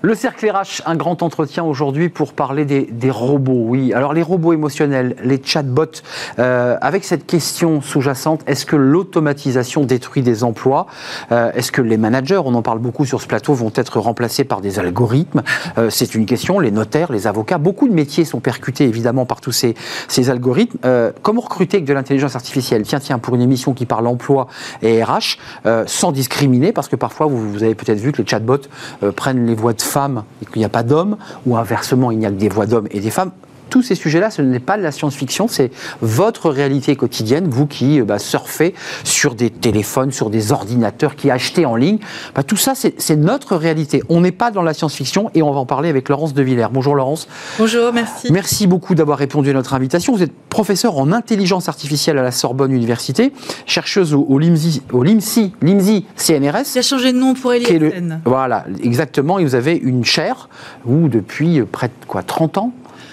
[0.05, 3.67] Le cercle RH, un grand entretien aujourd'hui pour parler des, robots.
[3.69, 6.03] Oui, alors les robots émotionnels, les chatbots,
[6.41, 10.88] euh, avec cette question sous-jacente, est-ce que l'automatisation détruit des emplois?
[11.31, 14.43] Euh, Est-ce que les managers, on en parle beaucoup sur ce plateau, vont être remplacés
[14.43, 15.43] par des algorithmes?
[15.79, 16.59] Euh, C'est une question.
[16.59, 19.77] Les notaires, les avocats, beaucoup de métiers sont percutés évidemment par tous ces,
[20.09, 20.79] ces algorithmes.
[21.23, 22.83] comment recruter avec de l'intelligence artificielle?
[22.83, 24.49] Tiens, tiens, pour une émission qui parle emploi
[24.83, 25.38] et RH,
[25.87, 28.67] sans discriminer, parce que parfois vous, vous avez peut-être vu que les chatbots
[29.15, 32.27] prennent les voix de femmes et qu'il n'y a pas d'hommes, ou inversement, il n'y
[32.27, 33.33] a que des voix d'hommes et des femmes
[33.73, 35.71] tous ces sujets-là, ce n'est pas de la science-fiction, c'est
[36.03, 41.31] votre réalité quotidienne, vous qui euh, bah, surfez sur des téléphones, sur des ordinateurs, qui
[41.31, 41.99] achetez en ligne.
[42.35, 44.03] Bah, tout ça, c'est notre réalité.
[44.11, 46.67] On n'est pas dans la science-fiction et on va en parler avec Laurence De Villers.
[46.71, 47.29] Bonjour Laurence.
[47.59, 48.31] Bonjour, merci.
[48.31, 50.15] Merci beaucoup d'avoir répondu à notre invitation.
[50.15, 53.33] Vous êtes professeur en intelligence artificielle à la Sorbonne Université,
[53.65, 56.75] chercheuse au, LIMSI, au LIMSI, LIMSI CNRS.
[56.75, 58.21] Il a changé de nom pour Eliasen.
[58.27, 59.39] Voilà, exactement.
[59.39, 60.51] Et vous avez une chaire
[60.85, 62.73] où depuis près de quoi, 30 ans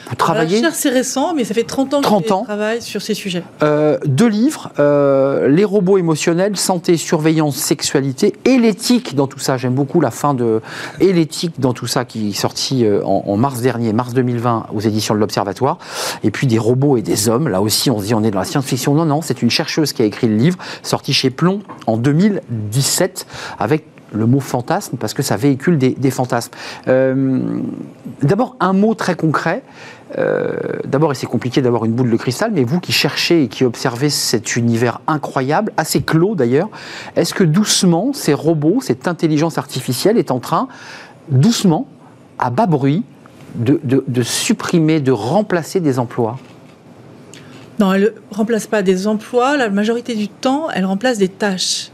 [0.09, 3.43] vous travaillez C'est récent, mais ça fait 30 ans que je travaille sur ces sujets.
[3.61, 9.57] Euh, deux livres, euh, Les robots émotionnels, santé, surveillance, sexualité et l'éthique dans tout ça.
[9.57, 10.61] J'aime beaucoup la fin de
[10.99, 14.79] et l'éthique dans tout ça qui est sorti euh, en, mars dernier, mars 2020, aux
[14.79, 15.77] éditions de l'Observatoire.
[16.23, 17.47] Et puis des robots et des hommes.
[17.47, 18.95] Là aussi, on se dit on est dans la science-fiction.
[18.95, 23.27] Non, non, c'est une chercheuse qui a écrit le livre, sorti chez Plomb en 2017,
[23.59, 26.51] avec le mot fantasme parce que ça véhicule des, fantasmes.
[28.21, 29.63] D'abord, un mot très concret.
[30.17, 33.47] Euh, d'abord, et c'est compliqué d'avoir une boule de cristal, mais vous qui cherchez et
[33.47, 36.69] qui observez cet univers incroyable, assez clos d'ailleurs,
[37.15, 40.67] est-ce que doucement, ces robots, cette intelligence artificielle est en train,
[41.29, 41.87] doucement,
[42.39, 43.03] à bas bruit,
[43.55, 46.37] de, supprimer, de remplacer des emplois?
[47.79, 49.57] Non, elle ne remplace pas des emplois.
[49.57, 51.91] La majorité du temps, elle remplace des tâches.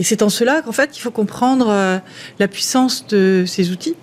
[0.00, 1.98] Et c'est en cela qu'en fait, il faut comprendre euh,
[2.38, 3.94] la puissance de ces outils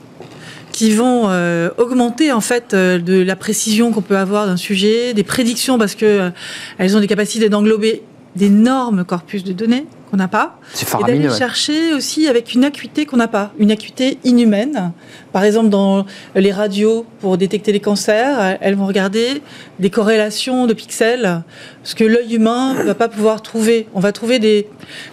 [0.71, 5.15] qui vont euh, augmenter en fait euh, de la précision qu'on peut avoir d'un sujet,
[5.15, 6.31] des prédictions parce que
[6.77, 8.03] elles ont des capacités d'englober
[8.35, 9.87] d'énormes corpus de données.
[10.09, 10.59] Qu'on n'a pas.
[10.73, 11.37] C'est Et d'aller ouais.
[11.37, 14.91] chercher aussi avec une acuité qu'on n'a pas, une acuité inhumaine.
[15.33, 19.41] Par exemple, dans les radios, pour détecter les cancers, elles vont regarder
[19.79, 21.43] des corrélations de pixels,
[21.83, 23.87] ce que l'œil humain ne va pas pouvoir trouver.
[23.93, 24.67] On va trouver des,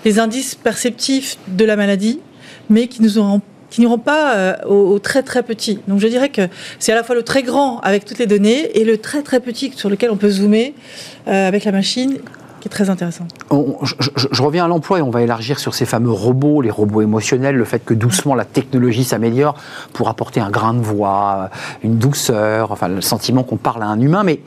[0.04, 2.20] des indices perceptifs de la maladie,
[2.70, 3.40] mais qui nous auront
[3.74, 5.80] qui n'iront pas euh, au, très très petit.
[5.88, 6.42] Donc je dirais que
[6.78, 9.40] c'est à la fois le très grand avec toutes les données et le très très
[9.40, 10.74] petit sur lequel on peut zoomer
[11.26, 12.18] euh, avec la machine,
[12.68, 13.26] très intéressant.
[13.50, 17.56] Je, reviens à l'emploi et on va élargir sur ces fameux robots, les robots émotionnels,
[17.56, 19.54] le fait que doucement la technologie s'améliore
[19.92, 21.50] pour apporter un grain de voix,
[21.82, 24.22] une douceur, enfin le sentiment qu'on parle à un humain.
[24.24, 24.40] Mais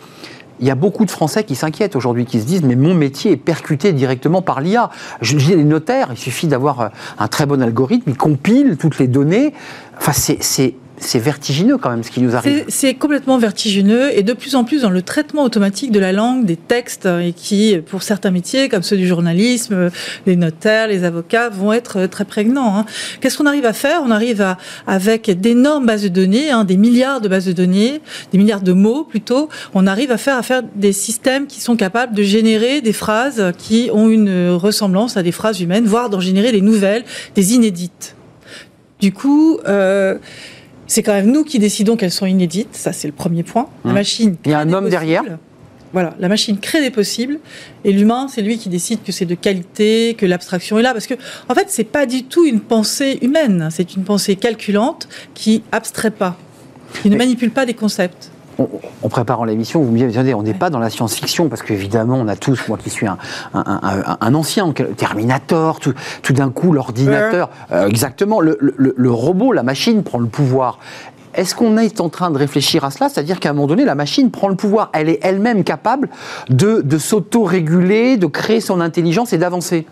[0.60, 3.32] il y a beaucoup de Français qui s'inquiètent aujourd'hui, qui se disent mais mon métier
[3.32, 4.90] est percuté directement par l'IA.
[5.22, 6.88] Je dis les notaires, il suffit d'avoir euh,
[7.20, 9.54] un très bon algorithme, il compile toutes les données.
[9.98, 12.66] Enfin c'est- c'est vertigineux quand même ce qui nous arrive.
[12.68, 16.46] C'est- complètement vertigineux et de plus en plus dans le traitement automatique de la langue,
[16.46, 19.90] des textes, euh, et qui, pour certains métiers, comme ceux du journalisme, euh,
[20.26, 22.76] les notaires, les avocats, vont être euh, très prégnants.
[22.78, 22.86] hein.
[23.22, 24.02] Qu'est-ce qu'on arrive à faire?
[24.04, 24.58] On arrive à,
[24.88, 28.74] avec d'énormes bases de données, hein, des milliards de bases de données, des milliards de
[28.74, 32.82] mots plutôt, on arrive à faire, à faire des systèmes qui sont capables de générer
[32.82, 37.04] des phrases qui ont une ressemblance à des phrases humaines, voire d'en générer des nouvelles,
[37.36, 38.16] des inédites.
[39.00, 40.18] Du coup, euh,
[40.88, 42.70] c'est quand même nous qui décidons qu'elles sont inédites.
[42.76, 43.68] Ça, c'est le premier point.
[43.84, 43.96] La Hum.
[43.96, 44.36] machine.
[44.46, 45.24] Il y a un homme derrière.
[45.94, 47.40] Voilà, la machine crée des possibles
[47.86, 50.92] et l'humain, c'est lui qui décide que c'est de qualité, que l'abstraction est là.
[50.94, 51.14] Parce que,
[51.48, 53.70] en fait, c'est pas du tout une pensée humaine.
[53.72, 56.38] C'est une pensée calculante qui abstrait pas,
[57.02, 58.32] qui ne manipule pas des concepts.
[58.60, 58.68] En,
[59.04, 62.16] en préparant l'émission, vous me dites, attendez, on n'est pas dans la science-fiction, parce qu'évidemment,
[62.20, 63.18] on a tous, moi qui suis un,
[63.54, 65.94] un- un- un ancien, Terminator, tout,
[66.24, 70.80] tout d'un coup, l'ordinateur, euh, exactement, le, le- le robot, la machine prend le pouvoir.
[71.36, 73.10] Est-ce qu'on est en train de réfléchir à cela?
[73.10, 74.90] C'est-à-dire qu'à un moment donné, la machine prend le pouvoir.
[74.94, 76.10] Elle est elle-même capable
[76.50, 79.86] de, de s'auto-réguler, de créer son intelligence et d'avancer.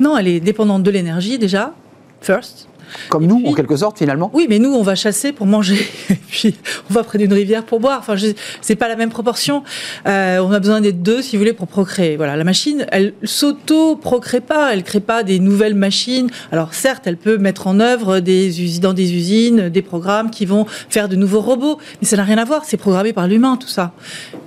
[0.00, 1.72] Non, elle est dépendante de l'énergie déjà,
[2.20, 2.68] first.
[3.08, 4.30] Comme Et nous, puis- en quelque sorte, finalement.
[4.34, 5.78] Oui, mais nous, on va chasser pour manger.
[6.10, 6.54] Et puis,
[6.90, 7.98] on va près d'une rivière pour boire.
[8.00, 8.14] Enfin,
[8.60, 9.62] c'est pas la même proportion.
[10.06, 12.16] Euh, on a besoin des deux, si vous voulez, pour procréer.
[12.16, 14.72] Voilà, la machine, elle s'auto-procrée pas.
[14.72, 16.28] Elle crée pas des nouvelles machines.
[16.52, 20.46] Alors, certes, elle peut mettre en œuvre des usines, dans des usines des programmes qui
[20.46, 21.78] vont faire de nouveaux robots.
[22.00, 22.64] Mais ça n'a rien à voir.
[22.64, 23.92] C'est programmé par l'humain, tout ça.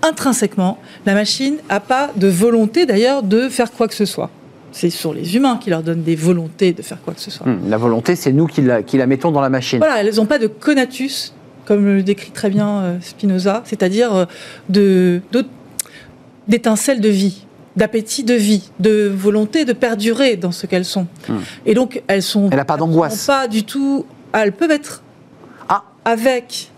[0.03, 4.29] Intrinsèquement, la machine a pas de volonté, d'ailleurs, de faire quoi que ce soit.
[4.71, 7.45] C'est sur les humains qui leur donnent des volontés de faire quoi que ce soit.
[7.47, 9.79] Hum, La volonté, c'est nous qui la, qui la mettons dans la machine.
[9.79, 11.33] Voilà, elles n'ont pas de conatus,
[11.65, 14.25] comme le décrit très bien euh, Spinoza, c'est-à-dire euh,
[14.69, 15.21] de,
[16.47, 21.07] d'étincelles de vie, d'appétit de vie, de volonté de perdurer dans ce qu'elles sont.
[21.29, 21.37] Hmm.
[21.65, 23.25] Et donc, elles sont Elle n'a pas d'angoisse.
[23.25, 24.05] pas du tout.
[24.33, 25.03] ah, Elles peuvent être
[25.69, 25.83] Ah.
[26.05, 26.69] avec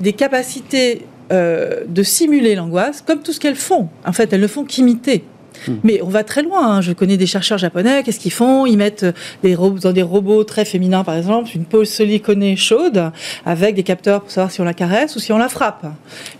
[0.00, 3.88] des capacités euh, de simuler l'angoisse, comme tout ce qu'elles font.
[4.06, 5.24] En fait, elles ne font qu'imiter.
[5.66, 5.74] Hmm.
[5.82, 6.76] Mais on va très loin.
[6.76, 6.80] hein.
[6.80, 8.02] Je connais des chercheurs japonais.
[8.04, 8.66] Qu'est-ce qu'ils font?
[8.66, 9.06] Ils mettent
[9.42, 13.10] des robots, dans des robots très féminins, par exemple, une peau siliconée chaude
[13.44, 15.86] avec des capteurs pour savoir si on la caresse ou si on la frappe.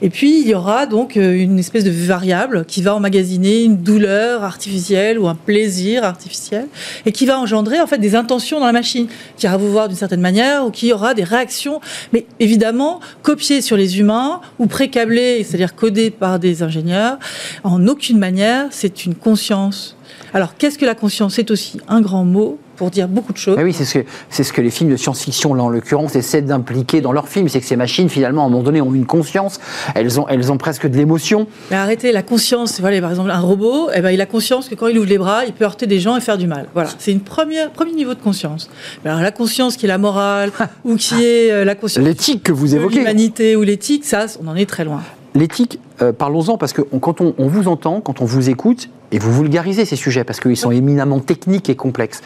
[0.03, 3.77] Et puis il y aura donc euh, une espèce de variable qui va emmagasiner une
[3.79, 6.67] douleur artificielle ou un plaisir artificiel
[7.07, 9.89] et qui va engendrer en fait des intentions dans la machine, qui ira vous voir
[9.89, 11.81] d'une certaine manière ou qui aura des réactions,
[12.13, 17.19] mais évidemment copiées sur les humains ou précablées, c'est-à-dire codées par des ingénieurs.
[17.65, 19.97] En aucune manière, c'est une conscience.
[20.35, 21.35] Alors qu'est-ce que la conscience?
[21.35, 23.57] C'est aussi un grand mot pour dire beaucoup de choses.
[23.57, 26.15] Mais oui, c'est ce, que, c'est ce que les films de science-fiction, là en l'occurrence,
[26.15, 27.49] essaient d'impliquer dans leurs films.
[27.49, 29.59] C'est que ces machines, finalement, à un moment donné, ont une conscience.
[29.97, 31.49] Elles ont, elles ont presque de l'émotion.
[31.73, 34.77] Mais arrêtez, la conscience, voilà, par exemple, un robot, eh ben, il a conscience que
[34.77, 36.67] quand il ouvre les bras, il peut heurter des gens et faire du mal.
[36.75, 38.71] Voilà, c'est une première, premier niveau de conscience.
[39.05, 40.53] Mais alors la conscience qui est la morale,
[40.85, 42.99] ou qui est euh, la conscience L'éthique que vous évoquez.
[42.99, 45.03] l'humanité ou l'éthique, ça, on en est très loin.
[45.35, 48.89] L'éthique, euh, parlons-en, parce que on- quand on, on vous entend, quand on vous écoute,
[49.13, 52.23] et vous vulgarisez ces sujets, parce qu'ils sont éminemment techniques et complexes,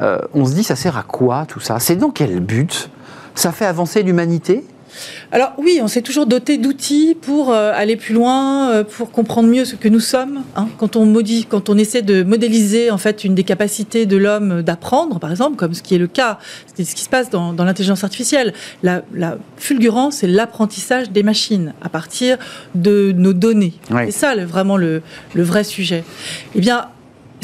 [0.00, 1.78] euh, on se dit, ça sert à quoi tout ça?
[1.78, 2.90] C'est dans quel but?
[3.34, 4.64] Ça fait avancer l'humanité?
[5.32, 9.48] Alors oui, on s'est toujours doté d'outils pour euh, aller plus loin, euh, pour comprendre
[9.48, 10.42] mieux ce que nous sommes.
[10.56, 10.68] hein.
[10.78, 14.62] Quand on modifie, quand on essaie de modéliser en fait une des capacités de l'homme
[14.62, 16.38] d'apprendre, par exemple, comme ce qui est le cas,
[16.74, 18.52] c'est ce qui se passe dans, dans l'intelligence artificielle.
[18.82, 22.38] La, la fulgurance, c'est l'apprentissage des machines à partir
[22.74, 23.74] de nos données.
[24.06, 25.02] C'est ça le- vraiment le,
[25.34, 26.04] le vrai sujet.
[26.54, 26.86] Eh bien,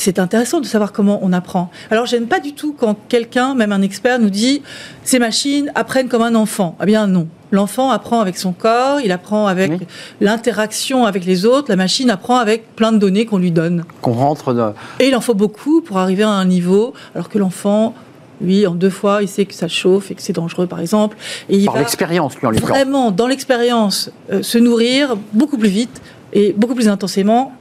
[0.03, 1.71] c'est intéressant de savoir comment on apprend.
[1.91, 4.63] Alors, j'aime pas du tout quand quelqu'un, même un expert, nous dit
[5.05, 6.77] ces machines apprennent comme un enfant.
[6.83, 7.29] Eh bien, non.
[7.53, 9.73] L'enfant apprend avec son corps, il apprend avec
[10.21, 11.67] l'interaction avec les autres.
[11.69, 13.85] La machine apprend avec plein de données qu'on lui donne.
[14.01, 14.75] qu'on rentre dans...
[15.01, 17.95] Et il en faut beaucoup pour arriver à un niveau, alors que l'enfant,
[18.41, 21.19] lui, en deux fois, il sait que ça chauffe et que c'est dangereux, par exemple.
[21.51, 26.01] Et il par l'expérience, lui, en vraiment, dans l'expérience, euh, se nourrir beaucoup plus vite
[26.33, 27.53] et beaucoup plus intensément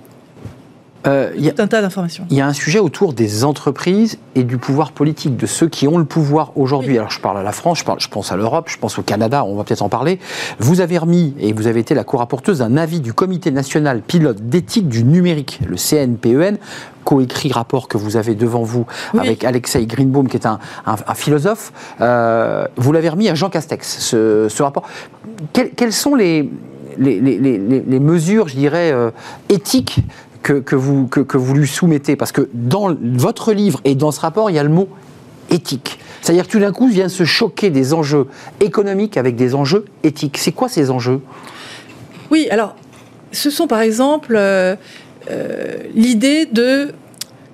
[1.07, 2.25] Euh, il y a- un tas d'informations.
[2.29, 5.87] Il y a un sujet autour des entreprises et du pouvoir politique, de ceux qui
[5.87, 6.91] ont le pouvoir aujourd'hui.
[6.91, 6.97] Oui.
[6.99, 9.01] Alors je parle à la France, je, parle- je pense à l'Europe, je pense au
[9.01, 10.19] Canada, on va peut-être en parler.
[10.59, 14.41] Vous avez remis et vous avez été la co-rapporteuse d'un avis du Comité national pilote
[14.41, 16.57] d'éthique du numérique, le CNPEN,
[17.03, 18.85] coécrit rapport que vous avez devant vous
[19.15, 19.21] Oui.
[19.21, 21.73] avec Alexei Greenbaum, qui est un, un- un philosophe.
[21.99, 24.83] Euh, vous l'avez remis à Jean Castex, ce, ce rapport.
[25.51, 26.47] Quelles, quelles sont les,
[26.99, 29.09] les, les- les- les- les mesures, je dirais, euh,
[29.49, 29.97] éthiques
[30.41, 34.49] que, vous, que, vous lui soumettez Parce que dans votre livre et dans ce rapport,
[34.49, 34.89] il y a le mot
[35.49, 35.99] éthique.
[36.21, 38.27] C'est-à-dire que tout d'un coup, vient se choquer des enjeux
[38.59, 40.37] économiques avec des enjeux éthiques.
[40.37, 41.21] C'est quoi ces enjeux?
[42.29, 42.75] Oui, alors,
[43.31, 44.75] ce sont par exemple euh,
[45.29, 46.93] euh, l'idée de,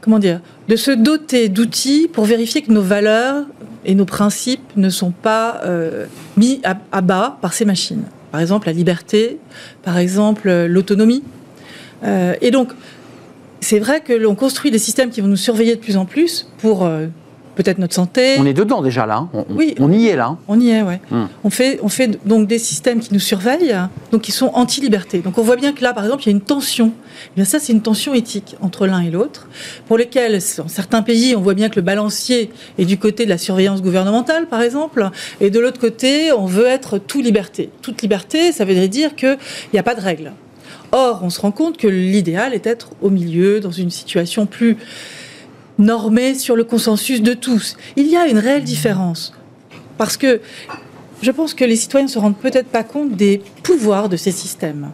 [0.02, 3.46] comment dire, de se doter d'outils pour vérifier que nos valeurs
[3.86, 8.04] et nos principes ne sont pas euh, mis à, bas par ces machines.
[8.32, 9.40] Par exemple, la liberté,
[9.84, 11.24] par exemple, l'autonomie.
[12.04, 12.70] Euh, et donc,
[13.60, 16.48] c'est vrai que l'on construit des systèmes qui vont nous surveiller de plus en plus
[16.60, 17.08] pour euh,
[17.56, 19.16] peut-être notre santé, On est dedans déjà là.
[19.18, 19.30] hein.
[19.34, 19.74] On, Oui.
[19.80, 20.28] on y est là.
[20.28, 20.38] hein.
[20.48, 21.02] on y est, ouais.
[21.10, 21.26] Hmm.
[21.44, 23.76] On fait, on fait donc des systèmes qui nous surveillent,
[24.12, 25.20] donc qui sont anti-liberté.
[25.22, 26.92] Donc on voit bien que là, par exemple, il y a une tension.
[27.26, 29.48] Eh bien ça, c'est une tension éthique entre l'un et l'autre,
[29.88, 33.30] pour lesquels, dans certains pays, on voit bien que le balancier est du côté de
[33.30, 35.10] la surveillance gouvernementale, par exemple,
[35.42, 37.72] et de l'autre côté, on veut être tout liberté.
[37.82, 39.36] Toute liberté, ça veut dire qu'il
[39.74, 40.32] n'y a pas de règles.
[40.92, 44.78] Or, on se rend compte que l'idéal est d'être au milieu, dans une situation plus
[45.78, 47.78] normée sur le consensus de tous.
[47.96, 49.34] Il y a une réelle différence.
[49.98, 50.42] Parce que
[51.22, 54.32] je pense que les citoyens ne se rendent peut-être pas compte des pouvoirs de ces
[54.32, 54.92] systèmes.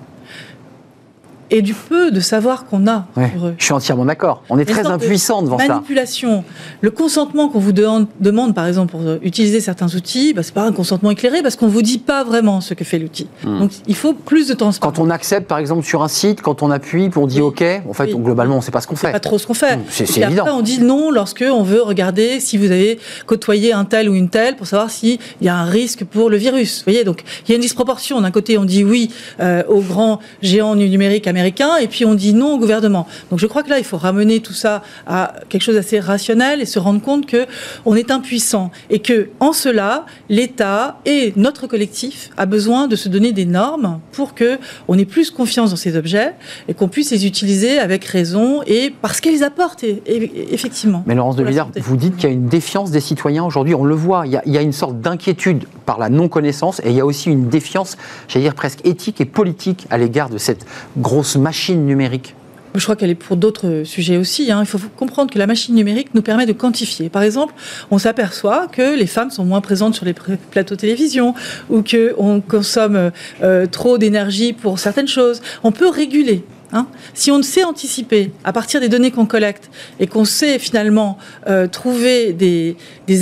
[1.51, 3.55] Et du peu de savoir qu'on a Ouais, sur eux.
[3.57, 4.43] je suis entièrement d'accord.
[4.49, 5.67] On est très de impuissant devant ça.
[5.67, 6.43] Manipulation.
[6.81, 10.53] Le consentement qu'on vous demande, demande, par exemple, pour euh, utiliser certains outils, bah, c'est
[10.53, 13.27] pas un consentement éclairé parce qu'on vous dit pas vraiment ce que fait l'outil.
[13.43, 13.59] Hmm.
[13.59, 14.95] Donc, il faut plus de transparence.
[14.97, 17.47] Quand on accepte, par exemple, sur un site, quand on appuie, puis on dit Oui.
[17.47, 18.13] OK, en fait, Oui.
[18.15, 19.11] on- globalement, on ne sait pas ce qu'on fait.
[19.11, 19.77] pas trop ce qu'on fait.
[19.77, 20.57] Mm, c'est- puis après, évident.
[20.57, 24.29] on dit non lorsque on veut regarder si vous avez côtoyé un tel ou une
[24.29, 26.79] telle pour savoir s'il y a un risque pour le virus.
[26.79, 28.21] Vous voyez, donc il y a une disproportion.
[28.21, 30.87] D'un côté, on dit oui euh, aux grands géants du
[31.33, 33.07] américains, et puis on dit non au gouvernement.
[33.29, 36.61] Donc je crois que là, il faut ramener tout ça à quelque chose d'assez rationnel
[36.61, 37.45] et se rendre compte que
[37.85, 43.09] on est impuissant et que en cela, l'État et notre collectif a besoin de se
[43.09, 46.33] donner des normes pour que on ait plus confiance dans ces objets
[46.67, 51.03] et qu'on puisse les utiliser avec raison et parce qu'ils apportent et- et- effectivement.
[51.07, 51.79] Mais Laurence de la santé.
[51.81, 53.75] vous dites qu'il y a une défiance des citoyens aujourd'hui.
[53.75, 54.23] On le voit.
[54.25, 56.99] Il y a, il y a une sorte d'inquiétude par la non-connaissance et il y
[57.01, 60.65] a aussi une défiance, j'allais dire presque éthique et politique à l'égard de cette
[60.97, 62.35] grosse machine numérique.
[62.75, 64.51] Je crois qu'elle est pour d'autres sujets aussi.
[64.51, 64.59] hein.
[64.61, 67.09] Il faut comprendre que la machine numérique nous permet de quantifier.
[67.09, 67.53] Par exemple,
[67.91, 71.35] on s'aperçoit que les femmes sont moins présentes sur les plateaux télévision
[71.69, 73.11] ou qu'on consomme
[73.43, 75.41] euh, trop d'énergie pour certaines choses.
[75.63, 76.43] On peut réguler.
[76.73, 76.87] Hein.
[77.13, 81.67] Si on sait anticiper à partir des données qu'on collecte et qu'on sait finalement euh,
[81.67, 82.75] trouver des,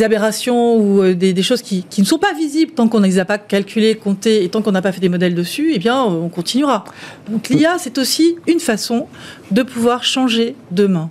[0.03, 3.05] aberrations ou euh, des, des choses qui, qui ne sont pas visibles tant qu'on ne
[3.05, 5.79] les a pas calculées, comptées et tant qu'on n'a pas fait des modèles dessus, eh
[5.79, 6.85] bien, on continuera.
[7.29, 9.07] Donc l'IA, c'est aussi une façon
[9.51, 11.09] de pouvoir changer demain.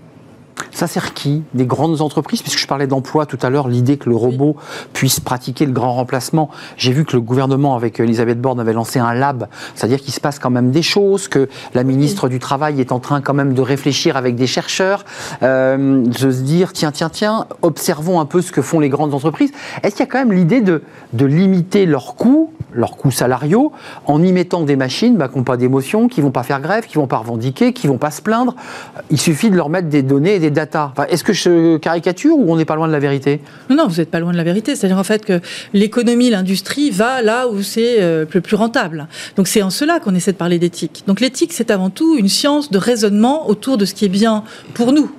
[0.70, 4.08] Ça sert qui Des grandes entreprises Puisque je parlais d'emploi tout à l'heure, l'idée que
[4.08, 4.56] le robot
[4.92, 6.50] puisse pratiquer le grand remplacement.
[6.76, 9.48] J'ai vu que le gouvernement, avec Elisabeth Borne, avait lancé un lab.
[9.74, 12.98] C'est-à-dire qu'il se passe quand même des choses, que la ministre du Travail est en
[12.98, 15.04] train quand même de réfléchir avec des chercheurs,
[15.42, 19.14] euh, de se dire, tiens, tiens, tiens, observons un peu ce que font les grandes
[19.14, 19.52] entreprises.
[19.82, 23.72] Est-ce qu'il y a quand même l'idée de, de limiter leurs coûts, leurs coûts salariaux,
[24.06, 26.86] en y mettant des machines bah, qui n'ont pas d'émotion, qui vont pas faire grève,
[26.86, 28.54] qui vont pas revendiquer, qui vont pas se plaindre?
[29.10, 30.49] Il suffit de leur mettre des données et des
[31.08, 33.40] Est-ce que je caricature ou on n'est pas loin de la vérité?
[33.68, 34.76] Non, non, vous n'êtes pas loin de la vérité.
[34.76, 35.40] C'est-à-dire en fait que
[35.72, 39.08] l'économie, l'industrie va là où c'est euh, le plus rentable.
[39.36, 41.04] Donc c'est en cela qu'on essaie de parler d'éthique.
[41.06, 44.44] Donc l'éthique, c'est avant tout une science de raisonnement autour de ce qui est bien
[44.74, 45.10] pour nous,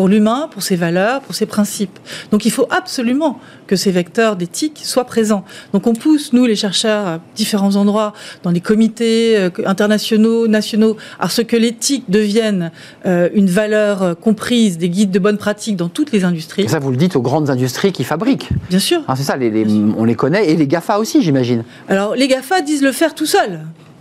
[0.00, 1.98] pour l'humain, pour ses valeurs, pour ses principes.
[2.30, 5.44] Donc il faut absolument que ces vecteurs d'éthique soient présents.
[5.74, 10.96] Donc on pousse, nous les chercheurs, à différents endroits, dans les comités euh, internationaux, nationaux,
[11.18, 12.70] à ce que l'éthique devienne
[13.04, 16.62] euh, une valeur euh, comprise des guides de bonne pratique dans toutes les industries.
[16.62, 18.48] Et ça, vous le dites aux grandes industries qui fabriquent.
[18.70, 19.02] Bien sûr.
[19.06, 19.66] Hein, c'est ça, les- les-
[19.98, 21.62] on les connaît et les GAFA aussi, j'imagine.
[21.90, 23.60] Alors, les GAFA disent le faire tout seuls.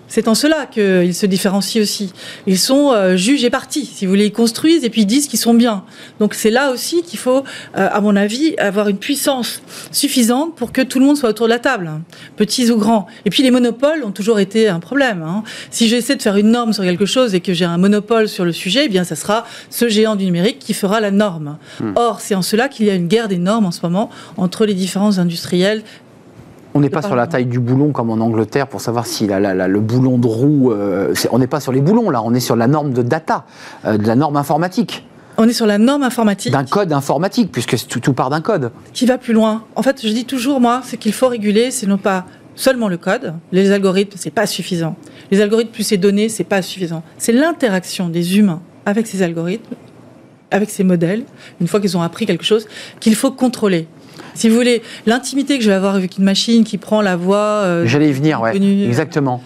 [0.10, 2.12] C'est en cela qu'ils se différencient aussi.
[2.48, 4.26] Ils sont euh, juges et partis, si vous voulez.
[4.26, 5.84] Ils construisent et puis ils disent qu'ils sont bien.
[6.20, 7.44] Donc c'est là aussi qu'il faut,
[7.78, 11.46] euh, à mon avis, avoir une puissance suffisante pour que tout le monde soit autour
[11.46, 12.02] de la table, hein,
[12.36, 13.08] petits ou grands.
[13.26, 15.22] Et puis les monopoles ont toujours été un problème.
[15.22, 15.44] hein.
[15.72, 18.46] Si j'essaie de faire une norme sur quelque chose et que j'ai un monopole sur
[18.46, 21.58] le sujet, eh bien ça sera ce géant du numérique qui fera la norme.
[21.96, 24.66] Or, c'est en cela qu'il y a une guerre des normes en ce moment entre
[24.66, 25.84] les différents industriels
[26.76, 29.40] On n'est pas sur la taille du boulon comme en Angleterre pour savoir si la,
[29.40, 30.72] la, la, le boulon de roue.
[30.72, 33.02] Euh, c'est- on n'est pas sur les boulons là, on est sur la norme de
[33.02, 33.46] data,
[33.86, 35.06] euh, de la norme informatique,
[35.38, 38.72] On est sur la norme informatique d'un code informatique, puisque tout, tout part d'un code.
[38.94, 39.64] qui va plus loin.
[39.76, 42.98] En fait, je dis toujours, moi, ce qu'il faut réguler, c'est non pas seulement le
[42.98, 44.96] code, les algorithmes, c'est pas suffisant.
[45.32, 47.04] Les algorithmes plus ces données, c'est pas suffisant.
[47.18, 49.76] C'est l'interaction des humains avec ces algorithmes,
[50.52, 51.24] avec ces modèles,
[51.62, 52.68] une fois qu'ils ont appris quelque chose,
[53.00, 53.88] qu'il faut contrôler.
[54.40, 57.38] Si vous voulez, l'intimité que je vais avoir avec une machine qui prend la voix.
[57.66, 59.44] euh, J'allais y venir, ouais, connue, euh, exactement.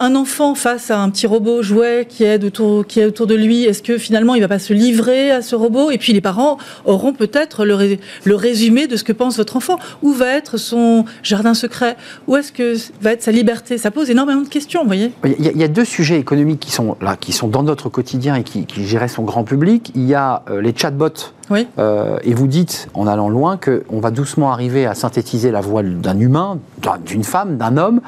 [0.00, 3.36] un enfant face à un petit robot jouet qui est autour, qui est autour de
[3.36, 5.92] lui, est-ce que finalement il va pas se livrer à ce robot?
[5.92, 9.56] Et puis les parents auront peut-être le, ré- le résumé de ce que pense votre
[9.56, 9.78] enfant.
[10.02, 11.96] Où va être son jardin secret?
[12.26, 13.78] Où est-ce que va être sa liberté?
[13.78, 16.18] Ça pose énormément de questions, vous voyez Il y, a, il y a deux sujets
[16.18, 19.44] économiques qui sont là, qui sont dans notre quotidien et qui, qui géraient son grand
[19.44, 19.92] public.
[19.94, 21.32] Il y a euh, les chatbots.
[21.50, 21.66] Oui.
[21.78, 25.82] Euh, et vous dites, en allant loin, qu'on va doucement arriver à synthétiser la voix
[25.82, 28.00] d'un humain, d'un- d'une femme, d'un homme.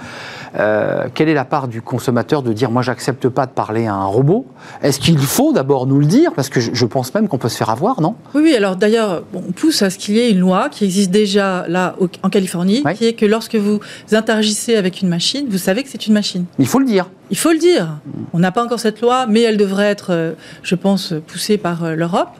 [0.58, 3.94] Euh, quelle est la part du consommateur de dire moi j'accepte pas de parler à
[3.94, 4.46] un robot?
[4.82, 6.32] Est-ce qu'il faut d'abord nous le dire?
[6.34, 8.16] Parce que je, je pense même qu'on peut se faire avoir, non?
[8.34, 11.12] Oui, oui, alors d'ailleurs, on pousse à ce qu'il y ait une loi qui existe
[11.12, 13.78] déjà là au- en Californie, qui est que lorsque vous
[14.12, 16.44] interagissez avec une machine, vous savez que c'est une machine.
[16.58, 17.08] Il faut le dire.
[17.30, 17.98] Il faut le dire.
[18.32, 20.32] On n'a pas encore cette loi, mais elle devrait être, euh,
[20.64, 22.30] je pense, poussée par l'Europe.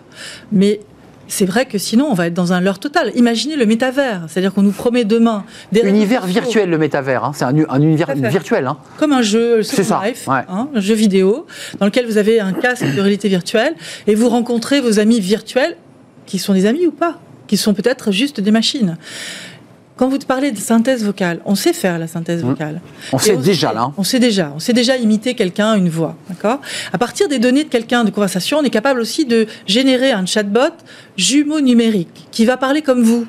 [0.53, 0.81] Mais
[1.29, 3.13] c'est vrai que sinon, on va être dans un leurre total.
[3.15, 7.25] Imaginez le métavers, c'est-à-dire qu'on nous promet demain des Univers virtuel, le métavers.
[7.25, 7.33] hein.
[7.35, 8.67] C'est un, univers virtuel.
[8.67, 8.79] hein.
[8.99, 10.41] comme un jeu C'est Second ça, Life, ouais.
[10.49, 11.47] hein, un jeu vidéo,
[11.79, 13.75] dans lequel vous avez un casque de réalité virtuelle
[14.09, 15.77] et vous rencontrez vos amis virtuels,
[16.27, 18.97] qui sont des amis ou pas, qui sont peut-être juste des machines.
[20.01, 22.47] Quand vous parlez de synthèse vocale, on sait faire la synthèse Mmh.
[22.49, 22.81] vocale.
[23.13, 23.83] On sait déjà là.
[23.83, 23.93] hein.
[23.99, 24.51] On sait déjà.
[24.57, 26.17] On sait déjà imiter quelqu'un, une voix.
[26.31, 26.63] D'accord?
[26.91, 30.25] À partir des données de quelqu'un de conversation, on est capable aussi de générer un
[30.25, 30.73] chatbot
[31.19, 33.27] jumeau numérique qui va parler comme vous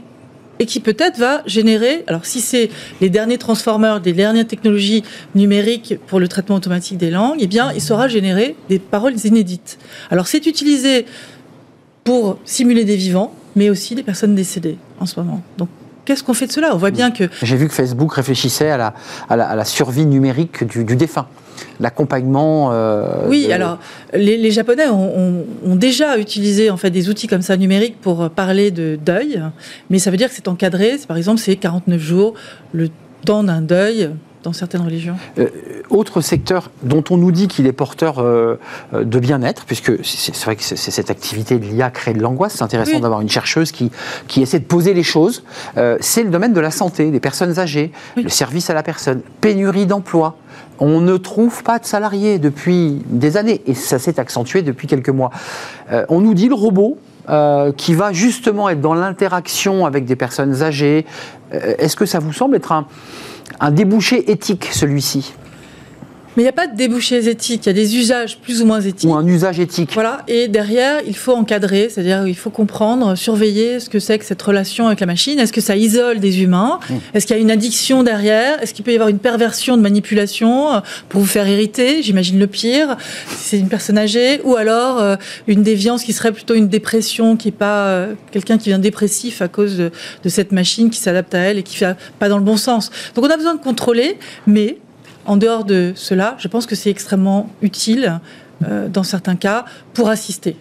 [0.59, 2.69] et qui peut-être va générer, alors si c'est
[3.01, 5.03] les derniers transformers, des dernières technologies
[5.35, 9.77] numériques pour le traitement automatique des langues, eh bien, il saura générer des paroles inédites.
[10.09, 11.05] Alors c'est utilisé
[12.05, 15.41] pour simuler des vivants, mais aussi des personnes décédées en ce moment.
[15.57, 15.67] Donc
[16.05, 16.69] qu'est-ce qu'on fait de cela?
[16.73, 18.93] On voit bien que J'ai vu que Facebook réfléchissait à la,
[19.29, 21.27] à la, à la survie numérique du, du défunt.
[21.79, 22.69] L'accompagnement.
[22.71, 23.77] euh, Oui, de- alors
[24.13, 27.99] les, les Japonais ont, ont- ont déjà utilisé en fait des outils comme ça numériques
[28.01, 29.41] pour parler de deuil,
[29.89, 30.95] mais ça veut dire que c'est encadré.
[31.07, 32.33] Par exemple, c'est 49 jours,
[32.71, 32.89] le
[33.25, 34.09] temps d'un deuil
[34.43, 35.15] dans certaines religions.
[35.89, 38.55] Autre secteur dont on nous dit qu'il est porteur euh,
[38.93, 42.53] euh, de bien-être, puisque c'est vrai que c'est- cette activité de l'IA crée de l'angoisse,
[42.57, 43.01] c'est intéressant Oui.
[43.01, 43.91] d'avoir une chercheuse qui,
[44.27, 45.43] qui essaie de poser les choses,
[45.77, 48.23] euh, c'est le domaine de la santé, des personnes âgées, Oui.
[48.23, 50.37] le service à la personne, pénurie d'emploi.
[50.79, 55.09] On ne trouve pas de salariés depuis des années, et ça s'est accentué depuis quelques
[55.09, 55.29] mois.
[55.91, 56.97] Euh, on nous dit le robot,
[57.29, 61.05] euh, qui va justement être dans l'interaction avec des personnes âgées.
[61.53, 62.87] Euh, Est-ce que ça vous semble être un,
[63.59, 65.33] un débouché éthique, celui-ci
[66.35, 68.65] Mais il n'y a pas de débouchés éthiques, il y a des usages plus ou
[68.65, 69.09] moins éthiques.
[69.09, 73.79] Ou un usage éthique Voilà, et derrière, il faut encadrer, c'est-à-dire il faut comprendre, surveiller
[73.79, 75.39] ce que c'est que cette relation avec la machine.
[75.39, 76.95] Est-ce que ça isole des humains Mm.
[77.13, 79.81] Est-ce qu'il y a une addiction derrière Est-ce qu'il peut y avoir une perversion de
[79.81, 80.79] manipulation euh,
[81.09, 82.97] pour vous faire hériter J'imagine le pire,
[83.29, 85.15] si c'est une personne âgée, ou alors euh,
[85.47, 89.41] une déviance qui serait plutôt une dépression, qui est pas euh, quelqu'un qui vient dépressif
[89.41, 89.91] à cause de,
[90.23, 92.91] de cette machine qui s'adapte à elle et qui fait pas dans le bon sens.
[93.15, 94.17] Donc on a besoin de contrôler,
[94.47, 94.77] mais
[95.25, 98.19] en dehors de cela, je pense que c'est extrêmement utile
[98.63, 100.55] euh, dans certains cas pour assister.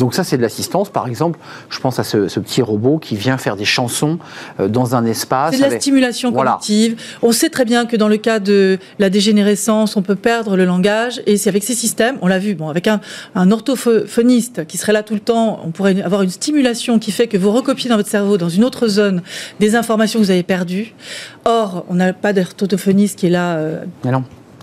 [0.00, 0.88] Donc ça, c'est de l'assistance.
[0.88, 1.38] Par exemple,
[1.68, 4.18] je pense à ce, ce petit robot qui vient faire des chansons
[4.58, 5.52] euh, dans un espace.
[5.52, 6.52] C'est de la avec- stimulation Voilà.
[6.52, 6.96] cognitive.
[7.22, 10.64] On sait très bien que dans le cas de la dégénérescence, on peut perdre le
[10.64, 11.22] langage.
[11.26, 13.00] Et c'est avec ces systèmes, on l'a vu, bon, avec un,
[13.36, 17.28] un orthophoniste qui serait là tout le temps, on pourrait avoir une stimulation qui fait
[17.28, 19.22] que vous recopiez dans votre cerveau, dans une autre zone,
[19.60, 20.94] des informations que vous avez perdues.
[21.44, 23.84] Or, on n'a pas d'orthophoniste qui est là euh.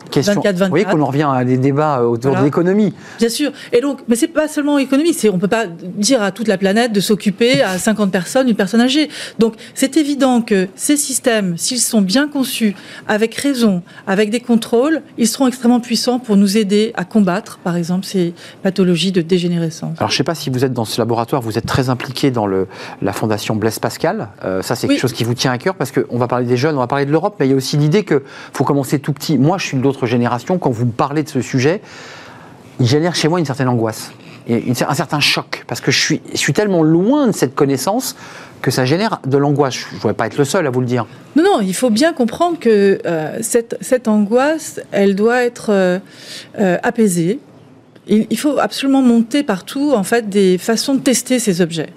[0.09, 0.41] Question.
[0.41, 0.63] 24-24.
[0.63, 2.39] Vous voyez qu'on en revient à des débats euh, autour Voilà.
[2.41, 2.93] de l'économie.
[3.19, 3.51] Bien sûr.
[3.73, 5.13] Et donc, mais c'est pas seulement économie.
[5.13, 8.55] C'est, on peut pas dire à toute la planète de s'occuper à 50 personnes, une
[8.55, 9.09] personne âgée.
[9.39, 12.75] Donc, c'est évident que ces systèmes, s'ils sont bien conçus,
[13.07, 17.75] avec raison, avec des contrôles, ils seront extrêmement puissants pour nous aider à combattre, par
[17.75, 18.33] exemple, ces
[18.63, 19.95] pathologies de dégénérescence.
[19.97, 22.31] Alors, je ne sais pas si vous êtes dans ce laboratoire, vous êtes très impliqué
[22.31, 22.67] dans le,
[23.01, 24.29] la fondation Blaise Pascal.
[24.43, 24.93] Euh, ça, c'est Oui.
[24.95, 26.87] quelque chose qui vous tient à cœur parce qu'on va parler des jeunes, on va
[26.87, 28.19] parler de l'Europe, mais il y a aussi l'idée qu'il
[28.53, 29.37] faut commencer tout petit.
[29.37, 30.57] Moi, je suis de l'autre génération.
[30.57, 31.81] Quand vous parlez de ce sujet,
[32.79, 34.11] il génère chez moi une certaine angoisse
[34.47, 38.15] et un certain choc parce que je suis, tellement loin de cette connaissance
[38.61, 39.75] que ça génère de l'angoisse.
[39.75, 41.05] Je ne voudrais pas être le seul à vous le dire.
[41.35, 45.99] Non, non, il faut bien comprendre que euh, cette, angoisse, elle doit être euh,
[46.59, 47.39] euh, apaisée.
[48.09, 51.89] Il faut absolument monter partout, en fait, des façons de tester ces objets.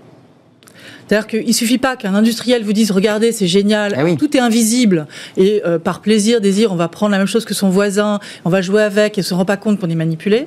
[1.11, 4.17] C'est-à-dire qu'il suffit pas qu'un industriel vous dise regardez c'est génial, oui.
[4.17, 7.53] tout est invisible et euh, par plaisir, désir, on va prendre la même chose que
[7.53, 10.47] son voisin, on va jouer avec et se rend pas compte qu'on est manipulé.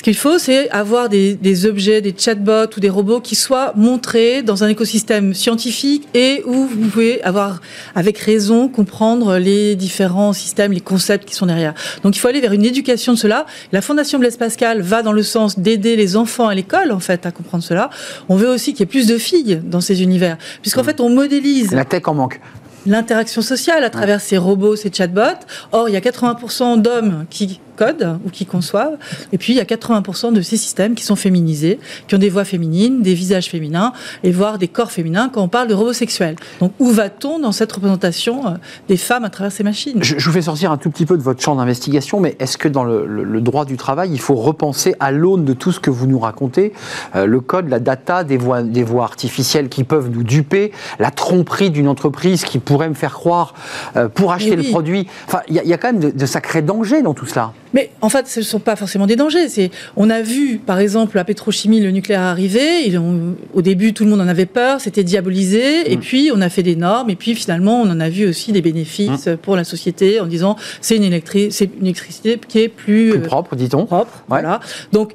[0.00, 3.74] Ce qu'il faut, c'est avoir des, des objets, des chatbots ou des robots qui soient
[3.76, 7.60] montrés dans un écosystème scientifique et où vous pouvez avoir,
[7.94, 11.74] avec raison, comprendre les différents systèmes, les concepts qui sont derrière.
[12.02, 13.44] Donc il faut aller vers une éducation de cela.
[13.72, 17.26] La Fondation Blaise Pascal va dans le sens d'aider les enfants à l'école, en fait,
[17.26, 17.90] à comprendre cela.
[18.30, 21.10] On veut aussi qu'il y ait plus de filles dans ces univers, puisqu'en fait, on
[21.10, 22.40] modélise La tech en manque.
[22.86, 25.44] l'interaction sociale à travers ces robots, ces chatbots.
[25.72, 28.98] Or, il y a 80% d'hommes qui codent ou qui conçoivent,
[29.32, 32.28] et puis il y a 80% de ces systèmes qui sont féminisés, qui ont des
[32.28, 35.92] voix féminines, des visages féminins, et voire des corps féminins quand on parle de robots
[35.94, 36.36] sexuels.
[36.60, 38.50] Donc, où va-t-on dans cette représentation euh,
[38.88, 40.02] des femmes à travers ces machines?
[40.02, 42.58] Je, je vous fais sortir un tout petit peu de votre champ d'investigation, mais est-ce
[42.58, 45.72] que dans le, le- le droit du travail, il faut repenser à l'aune de tout
[45.72, 46.72] ce que vous nous racontez,
[47.16, 51.10] euh, le code, la data, des voix, des voix artificielles qui peuvent nous duper, la
[51.10, 53.54] tromperie d'une entreprise qui pourrait me faire croire
[53.96, 55.06] euh, pour acheter le produit?
[55.26, 57.26] Enfin, il y, a- il y a quand même de, de sacrés dangers dans tout
[57.26, 57.52] cela.
[57.72, 59.48] Mais en fait, ce ne sont pas forcément des dangers.
[59.48, 62.84] C'est, on a vu, par exemple, la pétrochimie, le nucléaire arriver.
[62.86, 65.90] Ils ont- au début, tout le monde en avait peur, c'était diabolisé.
[65.92, 66.00] Et Mm.
[66.00, 67.10] puis, on a fait des normes.
[67.10, 69.36] Et puis, finalement, on en a vu aussi des bénéfices Mm.
[69.36, 73.18] pour la société en disant c'est une, électri- c'est une électricité qui est plus, Plus
[73.18, 73.86] euh, propre, dit-on.
[73.86, 74.24] propre.
[74.28, 74.60] Voilà.
[74.92, 75.12] Donc,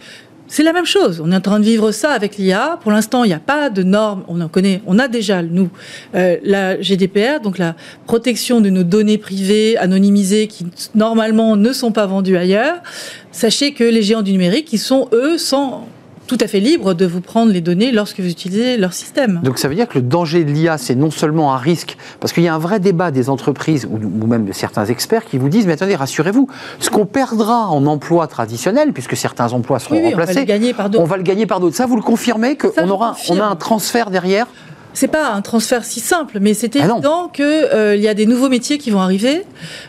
[0.48, 1.22] c'est la même chose.
[1.24, 2.80] On est en train de vivre ça avec l'IA.
[2.82, 4.24] Pour l'instant, il n'y a pas de normes.
[4.28, 4.82] On en connaît.
[4.86, 5.70] On a déjà, nous,
[6.14, 7.76] euh, la GDPR, donc la
[8.06, 12.78] protection de nos données privées, anonymisées, qui normalement ne sont pas vendues ailleurs.
[13.32, 15.82] Sachez que les géants du numérique, ils sont, eux, sont
[16.28, 19.40] tout à fait libres de vous prendre les données lorsque vous utilisez leur système.
[19.44, 22.34] Donc ça veut dire que le danger de l'IA, c'est non seulement un risque, parce
[22.34, 25.50] qu'il y a un vrai débat des entreprises ou, même de certains experts qui vous
[25.50, 26.48] disent, mais attendez, rassurez-vous,
[26.80, 30.46] ce qu'on perdra en emploi traditionnel, puisque certains emplois seront Oui, oui, remplacés,
[30.98, 31.76] on va le gagner par d'autres.
[31.76, 33.40] Ça, vous le confirmez qu'on aura, confirme.
[33.40, 34.48] on a un transfert derrière
[34.96, 38.50] C'est pas un transfert si simple, mais c'est Ah évident qu'il y a des nouveaux
[38.50, 39.44] métiers qui vont arriver,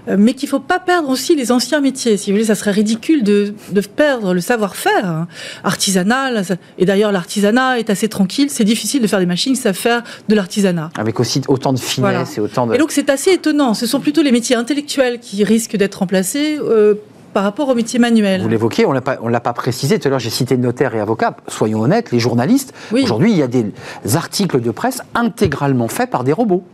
[0.09, 2.17] euh, mais qu'il faut pas perdre aussi les anciens métiers.
[2.19, 5.29] Si vous voulez, ça serait ridicule de, de perdre le savoir-faire hein,
[5.65, 6.43] artisanal.
[6.79, 8.49] Et d'ailleurs, l'artisanat est assez tranquille.
[8.51, 10.91] C'est difficile de faire des machines qui savent faire de l'artisanat.
[10.99, 12.25] avec aussi autant de finesse Voilà.
[12.37, 12.75] et autant de.
[12.75, 13.75] Et donc, c'est assez étonnant.
[13.75, 16.95] Ce sont plutôt les métiers intellectuels qui risquent d'être remplacés euh,
[17.37, 18.41] par rapport aux métiers manuels.
[18.41, 19.99] Vous l'évoquiez, on on l'a pas précisé.
[19.99, 21.37] Tout à l'heure, j'ai cité notaire et avocat.
[21.49, 22.73] Soyons honnêtes, les journalistes.
[22.93, 23.03] Oui.
[23.03, 23.67] Aujourd'hui, il y a des
[24.15, 26.65] articles de presse intégralement faits par des robots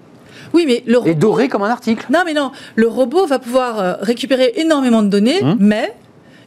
[0.54, 2.06] Oui, mais le et robot- dorés comme un article.
[2.12, 2.52] Non, mais non.
[2.76, 5.56] Le robot va pouvoir euh, récupérer énormément de données, Hum.
[5.58, 5.92] mais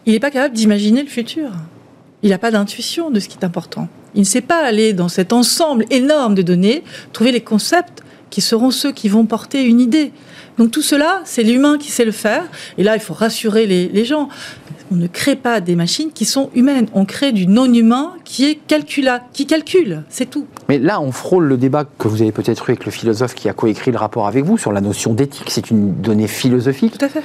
[0.06, 1.50] il n'est pas capable d'imaginer le futur.
[2.24, 3.90] Il n'a pas d'intuition de ce qui est important.
[4.14, 8.40] Il ne sait pas aller dans cet ensemble énorme de données, trouver les concepts qui
[8.40, 10.14] seront ceux qui vont porter une idée.
[10.58, 12.44] Donc tout cela, c'est l'humain qui sait le faire.
[12.78, 14.30] Et là, il faut rassurer les, les gens.
[14.92, 16.88] On ne crée pas des machines qui sont humaines.
[16.94, 20.04] On crée du non-humain qui est calcula, qui calcule.
[20.10, 20.46] C'est tout.
[20.70, 23.50] Mais là, on frôle le débat que vous avez peut-être eu avec le philosophe qui
[23.50, 25.50] a coécrit le rapport avec vous sur la notion d'éthique.
[25.50, 26.98] C'est une donnée philosophique.
[26.98, 27.24] Tout à fait.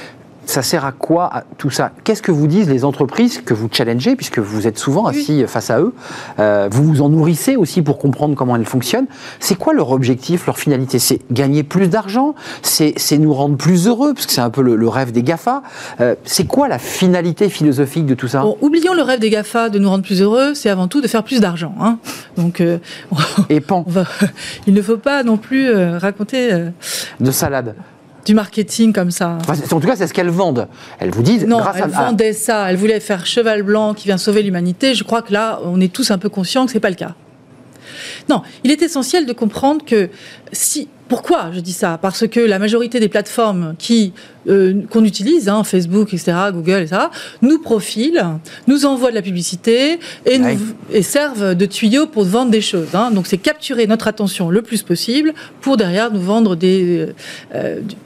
[0.51, 1.93] Ça sert à quoi à tout ça?
[2.03, 5.17] Qu'est-ce que vous disent les entreprises que vous challengez, puisque vous êtes souvent Oui.
[5.21, 5.95] assis face à eux?
[6.41, 9.07] Euh, Vous vous en nourrissez aussi pour comprendre comment elles fonctionnent.
[9.39, 10.99] C'est quoi leur objectif, leur finalité?
[10.99, 12.35] C'est gagner plus d'argent?
[12.63, 15.63] C'est nous rendre plus heureux, parce que c'est un peu le, le rêve des GAFA?
[16.01, 18.43] Euh, c'est quoi la finalité philosophique de tout ça?
[18.43, 21.07] Bon, oublions le rêve des GAFA de nous rendre plus heureux, c'est avant tout de
[21.07, 21.75] faire plus d'argent.
[21.81, 21.99] hein.
[22.37, 22.79] Donc, euh,
[23.51, 24.05] Et pan va-
[24.67, 26.71] il ne faut pas non plus euh, raconter euh,
[27.21, 27.77] de salade.
[28.27, 29.39] Du marketing comme ça.
[29.41, 30.69] Enfin, en tout cas, c'est ce qu'elles vendent.
[30.99, 33.95] Elles vous disent, Non, grâce elle à, à- vendait ça, elle voulait faire cheval blanc
[33.95, 34.95] qui vient sauver l'humanité.
[34.95, 37.15] Je crois que là, on est tous un peu conscients que c'est pas le cas.
[38.29, 40.09] Non, il est essentiel de comprendre que
[40.53, 40.89] si.
[41.09, 41.99] Pourquoi je dis ça?
[42.01, 44.13] Parce que la majorité des plateformes qui
[44.49, 47.01] euh, qu'on utilise, hein, Facebook, etc., Google, etc.,
[47.43, 48.25] nous profilent,
[48.69, 50.57] nous envoient de la publicité et, nous, Ouais.
[50.93, 52.95] et servent de tuyaux pour vendre des choses.
[52.95, 53.11] hein.
[53.11, 57.09] Donc c'est capturer notre attention le plus possible pour derrière nous vendre des
[57.57, 57.97] euh, du-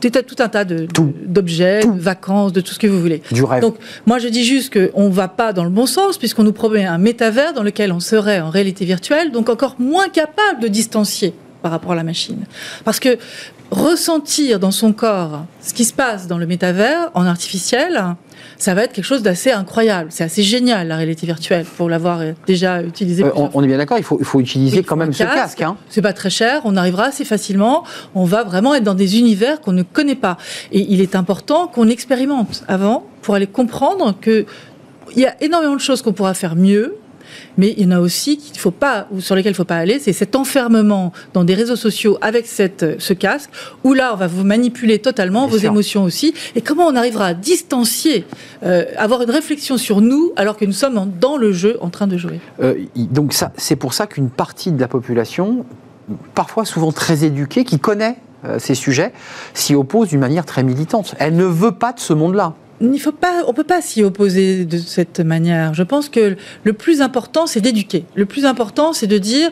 [0.00, 1.12] tout un- tout un tas de- Tout.
[1.26, 1.92] d'objets, Tout.
[1.92, 3.22] de vacances, de tout ce que vous voulez.
[3.32, 3.60] du rêve.
[3.62, 3.76] Donc,
[4.06, 6.84] moi, je dis juste qu'on ne va pas dans le bon sens, puisqu'on nous promet
[6.84, 11.34] un métavers dans lequel on serait en réalité virtuelle, donc encore moins capable de distancier
[11.62, 12.44] par rapport à la machine.
[12.84, 13.18] Parce que
[13.70, 18.02] ressentir dans son corps ce qui se passe dans le métavers, en artificiel,
[18.58, 20.10] ça va être quelque chose d'assez incroyable.
[20.10, 23.24] C'est assez génial, la réalité virtuelle, pour l'avoir euh, déjà utilisé.
[23.24, 25.22] Euh, on, on est bien d'accord, il faut, il faut utiliser oui, quand même ce
[25.22, 25.62] casque.
[25.62, 25.76] hein.
[25.88, 27.84] C'est pas très cher, on arrivera assez facilement.
[28.14, 30.36] On va vraiment être dans des univers qu'on ne connaît pas.
[30.72, 34.44] Et il est important qu'on expérimente avant pour aller comprendre que
[35.14, 36.96] il y a énormément de choses qu'on pourra faire mieux
[37.56, 39.64] Mais il y en a aussi qu'il faut pas, ou sur lesquels il ne faut
[39.64, 43.50] pas aller, c'est cet enfermement dans des réseaux sociaux avec cette, ce casque,
[43.84, 45.70] où là, on va vous manipuler totalement, Bien vos sûr.
[45.70, 46.34] émotions aussi.
[46.54, 48.24] Et comment on arrivera à distancier,
[48.64, 51.90] euh, avoir une réflexion sur nous, alors que nous sommes en- dans le jeu en
[51.90, 52.40] train de jouer?
[52.62, 55.64] Euh, donc ça, c'est pour ça qu'une partie de la population,
[56.34, 59.12] parfois souvent très éduquée, qui connaît euh, ces sujets,
[59.52, 61.14] s'y oppose d'une manière très militante.
[61.18, 62.54] Elle ne veut pas de ce monde-là.
[62.80, 65.74] Il faut pas, on peut pas s'y opposer de cette manière.
[65.74, 68.04] Je pense que le plus important, c'est d'éduquer.
[68.14, 69.50] Le plus important, c'est de dire,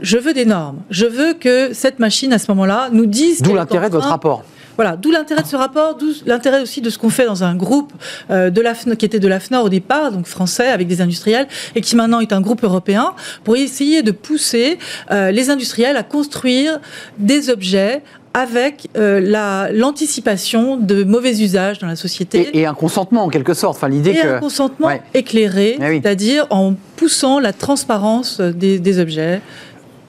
[0.00, 0.78] je veux des normes.
[0.90, 3.42] Je veux que cette machine, à ce moment-là, nous dise.
[3.42, 4.44] D'où l'intérêt de votre rapport.
[4.76, 7.54] Voilà, d'où l'intérêt de ce rapport, d'où l'intérêt aussi de ce qu'on fait dans un
[7.54, 7.92] groupe
[8.30, 11.46] euh, de la, qui était de l'AFNOR au départ, donc français avec des industriels,
[11.76, 13.14] et qui maintenant est un groupe européen,
[13.44, 14.78] pour essayer de pousser
[15.12, 16.80] euh, les industriels à construire
[17.18, 18.02] des objets
[18.34, 22.50] avec euh, la- l'anticipation de mauvais usages dans la société.
[22.52, 23.76] Et, et un consentement, en quelque sorte.
[23.76, 24.26] Enfin, l'idée Et que.
[24.36, 25.00] un consentement Ouais.
[25.14, 26.00] éclairé, Ah oui.
[26.02, 29.40] c'est-à-dire en poussant la transparence des, des objets.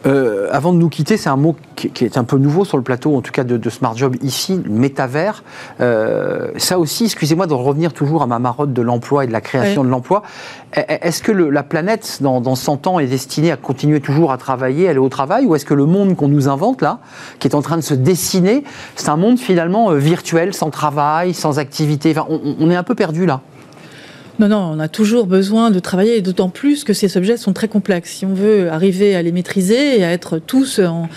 [0.05, 2.77] Euh, avant de nous quitter, c'est un mot qui, qui est un peu nouveau sur
[2.77, 5.43] le plateau, en tout cas de, de Smart Job ici, métavers.
[5.81, 9.41] Euh, ça aussi, excusez-moi de revenir toujours à ma marotte de l'emploi et de la
[9.41, 10.21] création de l'emploi.
[10.77, 13.99] E- e- Est-ce que le- la planète, dans, dans 100 ans, est destinée à continuer
[13.99, 16.99] toujours à travailler, aller au travail, ou est-ce que le monde qu'on nous invente là,
[17.39, 18.63] qui est en train de se dessiner,
[18.95, 22.11] c'est un monde finalement euh, virtuel, sans travail, sans activité?
[22.15, 23.41] Enfin, on, on est un peu perdu là.
[24.37, 27.69] Non, non, on a toujours besoin de travailler, d'autant plus que ces objets sont très
[27.69, 28.11] complexes.
[28.11, 31.07] Si on veut arriver à les maîtriser et à être tous en,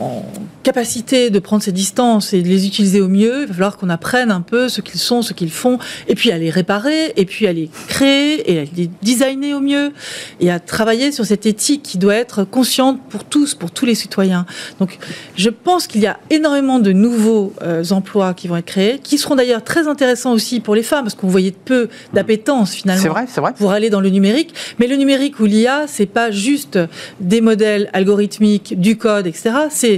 [0.00, 0.24] en
[0.62, 3.88] capacité de prendre ces distances et de les utiliser au mieux, il va falloir qu'on
[3.88, 5.78] apprenne un peu ce qu'ils sont, ce qu'ils font,
[6.08, 9.60] et puis à les réparer, et puis à les créer, et à les designer au
[9.60, 9.92] mieux,
[10.40, 13.94] et à travailler sur cette éthique qui doit être consciente pour tous, pour tous les
[13.94, 14.46] citoyens.
[14.78, 14.98] Donc
[15.36, 19.18] je pense qu'il y a énormément de nouveaux euh, emplois qui vont être créés, qui
[19.18, 23.08] seront d'ailleurs très intéressants aussi pour les femmes, parce qu'on voyait peu d'appétence finalement C'est
[23.08, 23.52] vrai, c'est vrai.
[23.54, 24.54] pour aller dans le numérique.
[24.78, 26.78] Mais le numérique ou l'IA, c'est pas juste
[27.20, 29.50] des modèles algorithmiques, du code, etc.
[29.70, 29.89] C'est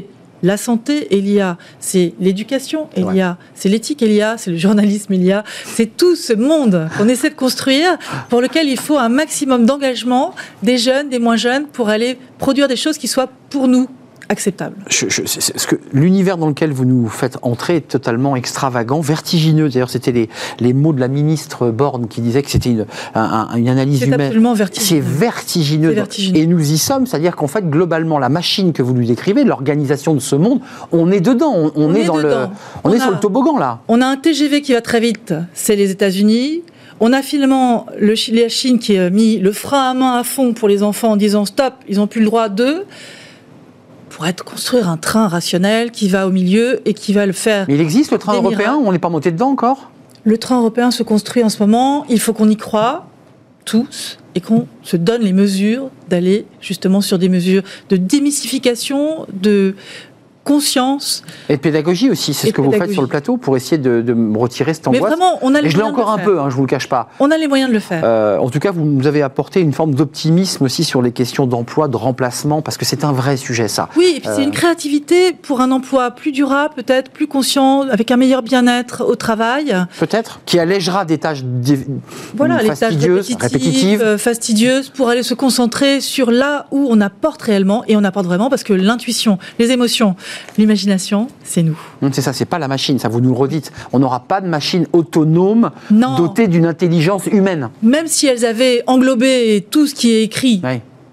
[0.43, 3.13] la santé et l'IA, c'est l'éducation et Ouais.
[3.15, 7.09] l'IA, c'est l'éthique et l'IA, c'est le journalisme et l'IA, c'est tout ce monde qu'on
[7.09, 7.97] essaie de construire
[8.29, 12.69] pour lequel il faut un maximum d'engagement des jeunes, des moins jeunes, pour aller produire
[12.69, 13.89] des choses qui soient pour nous
[14.89, 19.01] Je- je- c'est- ce que l'univers dans lequel vous nous faites entrer est totalement extravagant,
[19.01, 19.69] vertigineux.
[19.69, 20.29] D'ailleurs, c'était les,
[20.61, 24.03] les mots de la ministre Borne qui disait que c'était une, un- un- une analyse
[24.03, 24.21] humaine.
[24.21, 25.01] absolument C'est vertigineux.
[25.03, 25.89] vertigineux.
[25.91, 26.39] C'est vertigineux.
[26.39, 30.15] Et nous y sommes, c'est-à-dire qu'en fait, globalement, la machine que vous nous décrivez, l'organisation
[30.15, 30.61] de ce monde,
[30.93, 32.33] on est dedans, on, on On est, est dans le,
[32.85, 33.81] on, On est sur a- le toboggan là.
[33.89, 36.63] On a un TGV qui va très vite, c'est les États-Unis.
[37.01, 40.53] On a finalement le, la Chine qui a mis le frein à main à fond
[40.53, 42.85] pour les enfants en disant stop, ils n'ont plus le droit d'eux.
[44.13, 47.65] Pour être construire un train rationnel qui va au milieu et qui va le faire.
[47.67, 48.87] Mais il existe le train européen, miracles.
[48.87, 49.91] on n'est pas monté dedans encore?
[50.25, 52.05] Le train européen se construit en ce moment.
[52.09, 53.07] Il faut qu'on y croit
[53.65, 59.75] tous et qu'on se donne les mesures d'aller justement sur des mesures de démystification, de
[60.45, 61.23] conscience.
[61.49, 64.01] Et de pédagogie aussi, c'est ce que vous faites sur le plateau pour essayer de,
[64.03, 65.13] de me retirer cette Mais angoisse.
[65.13, 66.25] vraiment, on a les Et je l'ai encore un faire.
[66.27, 67.09] peu, hein, je vous le cache pas.
[67.21, 68.03] On a les moyens de le faire.
[68.05, 71.47] Euh, en tout cas, vous nous avez apporté une forme d'optimisme aussi sur les questions
[71.47, 73.89] d'emploi, de remplacement, parce que c'est un vrai sujet, ça.
[73.97, 74.45] Oui, et puis c'est Euh.
[74.45, 79.15] une créativité pour un emploi plus durable, peut-être plus conscient, avec un meilleur bien-être au
[79.17, 79.75] travail.
[79.99, 81.43] Peut-être Qui allégera des tâches
[82.59, 84.03] les fastidieuses, répétitives, répétitives.
[84.03, 88.27] euh, fastidieuses, pour aller se concentrer sur là où on apporte réellement, et on apporte
[88.27, 90.17] vraiment parce que l'intuition, les émotions,
[90.59, 91.79] l'imagination, c'est nous.
[92.13, 93.73] C'est ça, c'est pas la machine, ça vous nous le redites.
[93.93, 96.17] On n'aura pas de machine autonome Non.
[96.17, 97.71] dotée d'une intelligence humaine.
[97.83, 100.63] Même si elles avaient englobé tout ce qui est écrit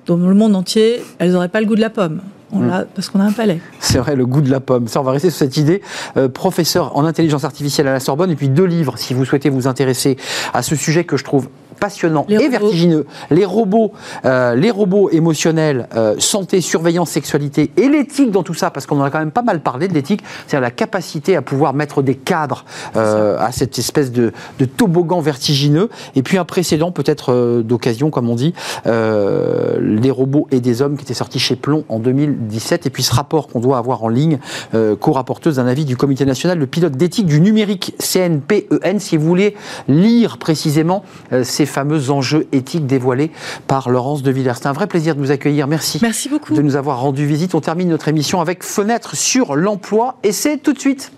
[0.05, 2.21] dans le monde entier, elles n'auraient pas le goût de la pomme.
[2.51, 2.85] On Mm.
[2.95, 3.59] parce qu'on a un palais.
[3.79, 4.87] C'est vrai, le goût de la pomme.
[4.87, 5.83] Ça, on va rester sur cette idée.
[6.17, 9.49] Euh, professeur en intelligence artificielle à la Sorbonne, et puis deux livres, si vous souhaitez
[9.51, 10.17] vous intéresser
[10.51, 11.47] à ce sujet que je trouve
[11.79, 12.51] passionnant Les et robots.
[12.51, 13.05] vertigineux.
[13.31, 13.93] Les robots,
[14.25, 18.99] euh, les robots émotionnels, euh, santé, surveillance, sexualité et l'éthique dans tout ça, parce qu'on
[18.99, 22.01] en a quand même pas mal parlé de l'éthique, c'est-à-dire la capacité à pouvoir mettre
[22.01, 22.65] des cadres
[22.95, 25.89] euh, à cette espèce de, de toboggan vertigineux.
[26.15, 28.53] Et puis un précédent, peut-être d'occasion, comme on dit,
[28.85, 32.85] les robots et des hommes qui était sorti chez Plomb en 2017.
[32.85, 34.39] Et puis ce rapport qu'on doit avoir en ligne,
[34.99, 39.55] co-rapporteuse d'un avis du Comité national, le pilote d'éthique du numérique CNPEN, si vous voulez
[39.87, 41.03] lire précisément
[41.43, 43.31] ces fameux enjeux éthiques dévoilés
[43.67, 44.53] par Laurence de Villers.
[44.55, 45.67] C'est un vrai plaisir de vous accueillir.
[45.67, 46.53] Merci Merci beaucoup.
[46.53, 47.55] de nous avoir rendu visite.
[47.55, 51.11] On termine notre émission avec Fenêtre sur l'emploi et c'est tout de suite.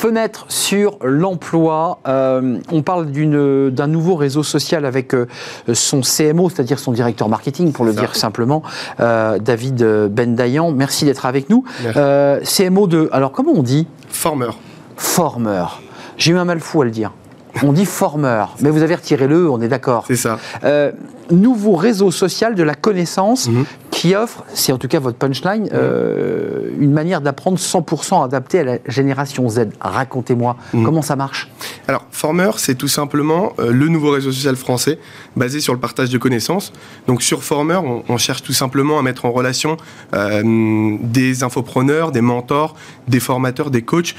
[0.00, 1.98] Fenêtre sur l'emploi.
[2.08, 5.26] Euh, on parle d'un nouveau réseau social avec euh,
[5.74, 8.00] son CMO, c'est-à-dire son directeur marketing, pour le Ça.
[8.00, 8.62] dire simplement,
[9.00, 10.72] euh, David Bendayan.
[10.72, 11.64] Merci d'être avec nous.
[11.92, 13.10] CMO de.
[13.12, 13.86] Alors, comment on dit?
[14.08, 14.50] Former.
[14.96, 15.64] Former.
[16.16, 17.12] J'ai eu un mal fou à le dire.
[17.62, 20.04] On dit former, mais vous avez retiré le, on est d'accord.
[20.06, 20.38] C'est ça.
[21.30, 23.64] Nouveau réseau social de la connaissance Mhm.
[24.00, 28.64] Qui offre, c'est en tout cas votre punchline, euh, une manière d'apprendre 100% adaptée à
[28.64, 29.66] la génération Z.
[29.78, 30.84] Racontez-moi, Mhm.
[30.86, 31.50] comment ça marche?
[31.86, 34.98] Alors, Former, c'est tout simplement euh, le nouveau réseau social français
[35.36, 36.72] basé sur le partage de connaissances.
[37.08, 39.76] Donc, sur Former, on, on cherche tout simplement à mettre en relation
[40.14, 42.76] euh, des infopreneurs, des mentors,
[43.06, 44.14] des formateurs, des coachs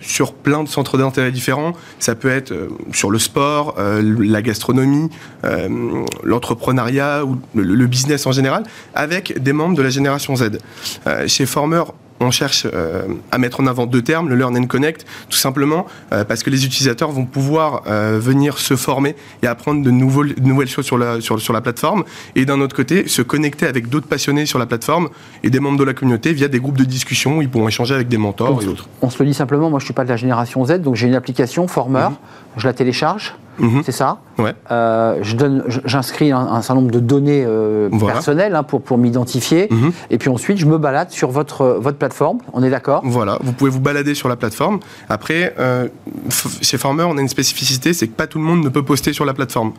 [0.00, 1.74] sur plein de centres d'intérêt différents.
[2.00, 2.52] Ça peut être
[2.92, 5.10] sur le sport, la gastronomie,
[6.24, 8.62] l'entrepreneuriat ou le, le business en général,
[8.94, 10.58] avec des membres de la génération Z.
[11.06, 11.82] Euh, chez Former,
[12.20, 13.02] on cherche euh,
[13.32, 16.50] à mettre en avant deux termes, le Learn and Connect, tout simplement euh, parce que
[16.50, 20.84] les utilisateurs vont pouvoir euh, venir se former et apprendre de, nouveaux- de nouvelles choses
[20.84, 22.04] sur la, sur, sur la plateforme,
[22.36, 25.08] et d'un autre côté, se connecter avec d'autres passionnés sur la plateforme
[25.42, 27.94] et des membres de la communauté via des groupes de discussion où ils pourront échanger
[27.94, 28.88] avec des mentors et autres.
[29.00, 31.08] On se le dit simplement, moi je suis pas de la génération Z, donc j'ai
[31.08, 32.08] une application Former,
[32.56, 33.82] je la télécharge, Mhm.
[33.84, 34.54] c'est ça Ouais.
[34.70, 38.14] Euh, je donne, je- J'inscris un, un certain nombre de données euh, Voilà.
[38.14, 39.92] personnelles hein, pour, pour m'identifier, Mhm.
[40.10, 43.02] et puis ensuite je me balade sur votre, votre plateforme, on est d'accord?
[43.04, 44.80] Voilà, vous pouvez vous balader sur la plateforme.
[45.10, 45.88] Après, euh,
[46.62, 49.12] chez Farmer, on a une spécificité, c'est que pas tout le monde ne peut poster
[49.12, 49.72] sur la plateforme.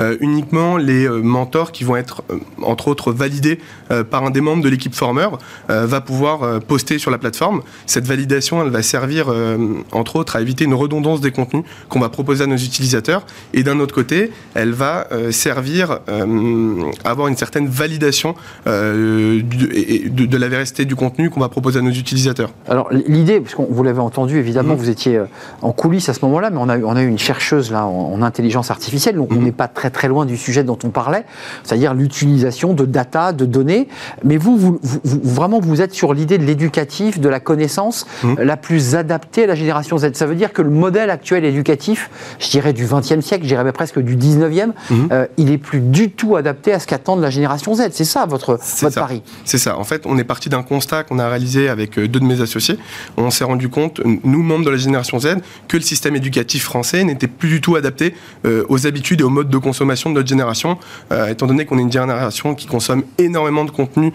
[0.00, 3.60] Euh, uniquement les euh, mentors qui vont être, euh, entre autres, validés
[3.90, 5.28] euh, par un des membres de l'équipe Farmer
[5.68, 7.60] euh, va pouvoir euh, poster sur la plateforme.
[7.86, 9.56] Cette validation, elle va servir, euh,
[9.92, 13.19] entre autres, à éviter une redondance des contenus qu'on va proposer à nos utilisateurs.
[13.54, 18.34] Et d'un autre côté, elle va euh, servir euh, à avoir une certaine validation
[18.66, 22.50] euh, de, de la véracité du contenu qu'on va proposer à nos utilisateurs.
[22.68, 24.78] Alors l'idée, parce que vous l'avez entendu évidemment, Mhm.
[24.80, 25.24] vous étiez euh,
[25.62, 27.86] en coulisses à ce moment-là, mais on a, eu- on a eu une chercheuse là
[27.86, 29.44] en, en intelligence artificielle, donc on Mhm.
[29.44, 31.24] n'est pas très très loin du sujet dont on parlait,
[31.64, 33.88] c'est-à-dire l'utilisation de data, de données.
[34.24, 38.56] Mais vous, vous, vraiment, vous êtes sur l'idée de l'éducatif, de la connaissance euh, la
[38.56, 40.10] plus adaptée à la génération Z.
[40.14, 43.64] Ça veut dire que le modèle actuel éducatif, je dirais du XXe siècle, je dirais
[43.64, 45.08] même presque du XIXe, Mhm.
[45.12, 47.88] euh, il est plus du tout adapté à ce qu'attend la génération Z.
[47.92, 49.00] C'est ça votre, votre ça.
[49.00, 49.22] pari.
[49.44, 49.78] C'est ça.
[49.78, 52.40] En fait, on est parti d'un constat qu'on a réalisé avec euh, deux de mes
[52.40, 52.78] associés.
[53.16, 55.36] On s'est rendu compte, nous, membres de la génération Z,
[55.68, 58.14] que le système éducatif français n'était plus du tout adapté
[58.46, 60.78] euh, aux habitudes et aux modes de consommation de notre génération,
[61.12, 64.12] euh, étant donné qu'on est une génération qui consomme énormément de contenu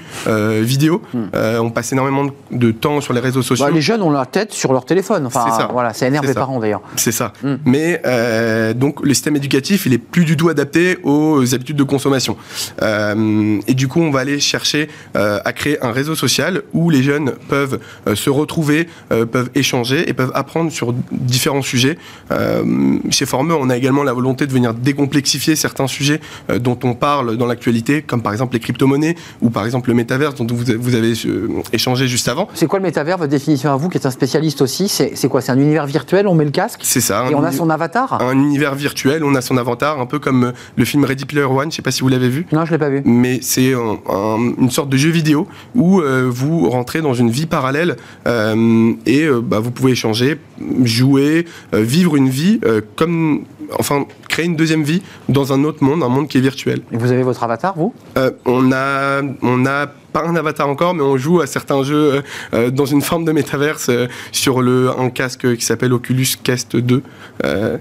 [0.61, 1.01] vidéo.
[1.35, 3.65] Euh, on passe énormément de, temps sur les réseaux sociaux.
[3.65, 5.25] Bah, les jeunes ont la tête sur leur téléphone.
[5.27, 5.69] Enfin, C'est ça.
[5.71, 6.81] voilà, ça énerve C'est les parents d'ailleurs.
[6.95, 7.31] C'est ça.
[7.43, 7.53] Mm.
[7.65, 11.83] Mais euh, donc le système éducatif, il est plus du tout adapté aux habitudes de
[11.83, 12.37] consommation.
[12.83, 16.91] Euh, et du coup, on va aller chercher euh, à créer un réseau social où
[16.91, 21.97] les jeunes peuvent euh, se retrouver, peuvent échanger et peuvent apprendre sur différents sujets.
[23.09, 26.19] Chez Former, on a également la volonté de venir décomplexifier certains sujets
[26.59, 30.35] dont on parle dans l'actualité, comme par exemple les crypto-monnaies ou par exemple le métaverse
[30.35, 31.13] dont vous, vous avez
[31.73, 32.47] échangé juste avant.
[32.53, 35.41] C'est quoi le métavers Votre définition à vous, qui est un spécialiste aussi, c'est quoi?
[35.41, 36.81] C'est un univers virtuel On met le casque?
[36.83, 37.25] C'est ça.
[37.29, 38.21] et un on a son avatar?
[38.21, 41.45] un univers virtuel, on a son avatar, un peu comme euh, le film Ready Player
[41.45, 42.45] One, je sais pas si vous l'avez vu.
[42.51, 43.01] Non, je l'ai pas vu.
[43.05, 47.29] mais c'est un- un- une sorte de jeu vidéo où euh, vous rentrez dans une
[47.29, 47.95] vie parallèle
[48.27, 50.37] euh, et bah, vous pouvez échanger,
[50.83, 52.59] jouer, vivre une vie
[52.95, 53.43] comme,
[53.79, 56.81] enfin, créer une deuxième vie dans un autre monde, un monde qui est virtuel.
[56.91, 57.93] Et vous avez votre avatar, vous?
[58.45, 62.23] On a, on a pas un avatar encore, mais on joue à certains jeux
[62.53, 66.75] euh, dans une forme de métaverse euh, sur le, un casque qui s'appelle Oculus Quest
[66.77, 67.03] 2.
[67.43, 67.77] Euh,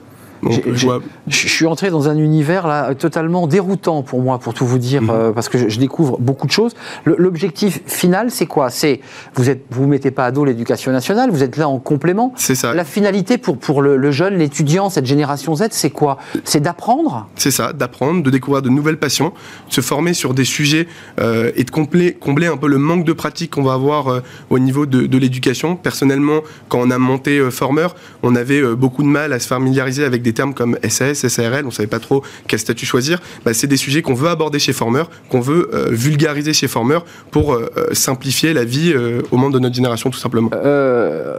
[1.26, 5.03] Je suis entré dans un univers là totalement déroutant pour moi, pour tout vous dire,
[5.03, 5.11] Mhm.
[5.11, 6.72] euh, parce que je, je découvre beaucoup de choses.
[7.05, 8.70] L'objectif final, c'est quoi?
[8.70, 9.01] C'est
[9.34, 12.32] vous êtes, vous mettez pas à dos l'éducation nationale, vous êtes là en complément.
[12.36, 12.74] C'est ça.
[12.74, 16.18] La finalité pour pour le, le jeune, l'étudiant, cette génération Z, c'est quoi?
[16.45, 17.28] C'est d'apprendre?
[17.36, 19.32] C'est ça, d'apprendre, de découvrir de nouvelles passions,
[19.68, 20.86] de se former sur des sujets
[21.20, 24.20] euh, et de combler, combler un peu le manque de pratique qu'on va avoir euh,
[24.51, 25.76] au niveau de, de l'éducation.
[25.76, 27.88] Personnellement, quand on a monté Former,
[28.22, 31.70] on avait beaucoup de mal à se familiariser avec des termes comme SAS, SARL, on
[31.70, 33.20] savait pas trop quel statut choisir.
[33.45, 36.99] Bah, c'est des sujets qu'on veut aborder chez Former, qu'on veut euh, vulgariser chez Former
[37.30, 40.51] pour euh, euh, simplifier la vie euh, aux membres de notre génération tout simplement.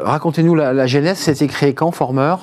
[0.04, 1.18] Racontez-nous la, la genèse.
[1.18, 2.36] C'était créé quand, Former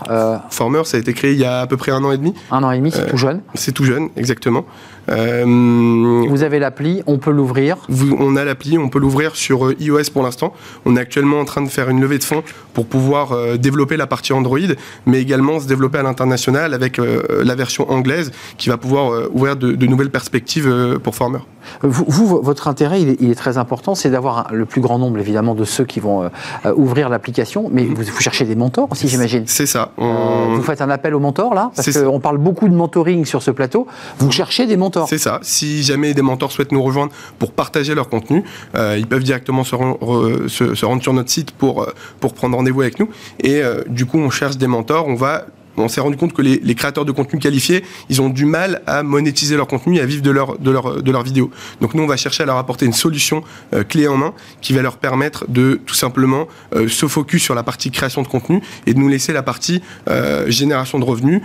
[0.50, 2.34] Former, ça a été créé il y a à peu près un an et demi.
[2.50, 3.40] Un an et demi, c'est tout jeune.
[3.54, 4.64] C'est tout jeune, exactement.
[5.08, 7.78] Euh, Vous avez l'appli, on peut l'ouvrir.
[7.88, 10.52] Vous- on a l'appli, on peut l'ouvrir sur euh, iOS pour l'instant.
[10.86, 12.42] On est actuellement en train de faire une levée de fonds
[12.74, 14.58] pour pouvoir euh, développer la partie Android,
[15.06, 19.56] mais également se développer à l'international international avec la version anglaise qui va pouvoir ouvrir
[19.56, 21.40] de, nouvelles perspectives pour Former.
[21.82, 25.64] Vous, votre intérêt, il est, très important, c'est d'avoir le plus grand nombre, évidemment, de
[25.64, 26.30] ceux qui vont
[26.76, 29.44] ouvrir l'application, mais vous, vous, cherchez des mentors aussi, j'imagine.
[29.46, 29.90] C'est ça.
[29.96, 33.50] vous faites un appel aux mentors, là Parce qu'on parle beaucoup de mentoring sur ce
[33.50, 33.86] plateau.
[34.18, 34.91] Vous cherchez des mentors.
[35.06, 35.40] C'est ça.
[35.42, 39.74] Si jamais des mentors souhaitent nous rejoindre pour partager leur contenu, ils peuvent directement se,
[39.74, 41.86] rendre sur notre site pour,
[42.20, 43.08] pour prendre rendez-vous avec nous.
[43.40, 45.08] Et du coup, on cherche des mentors.
[45.08, 48.44] On va on s'est rendu compte que les, créateurs de contenu qualifiés, ils ont du
[48.44, 51.50] mal à monétiser leur contenu et à vivre de leur, de leur, de leur vidéo.
[51.80, 53.42] Donc nous, on va chercher à leur apporter une solution
[53.74, 57.54] euh, clé en main qui va leur permettre de tout simplement euh, se focus sur
[57.54, 61.40] la partie création de contenu et de nous laisser la partie euh, génération de revenus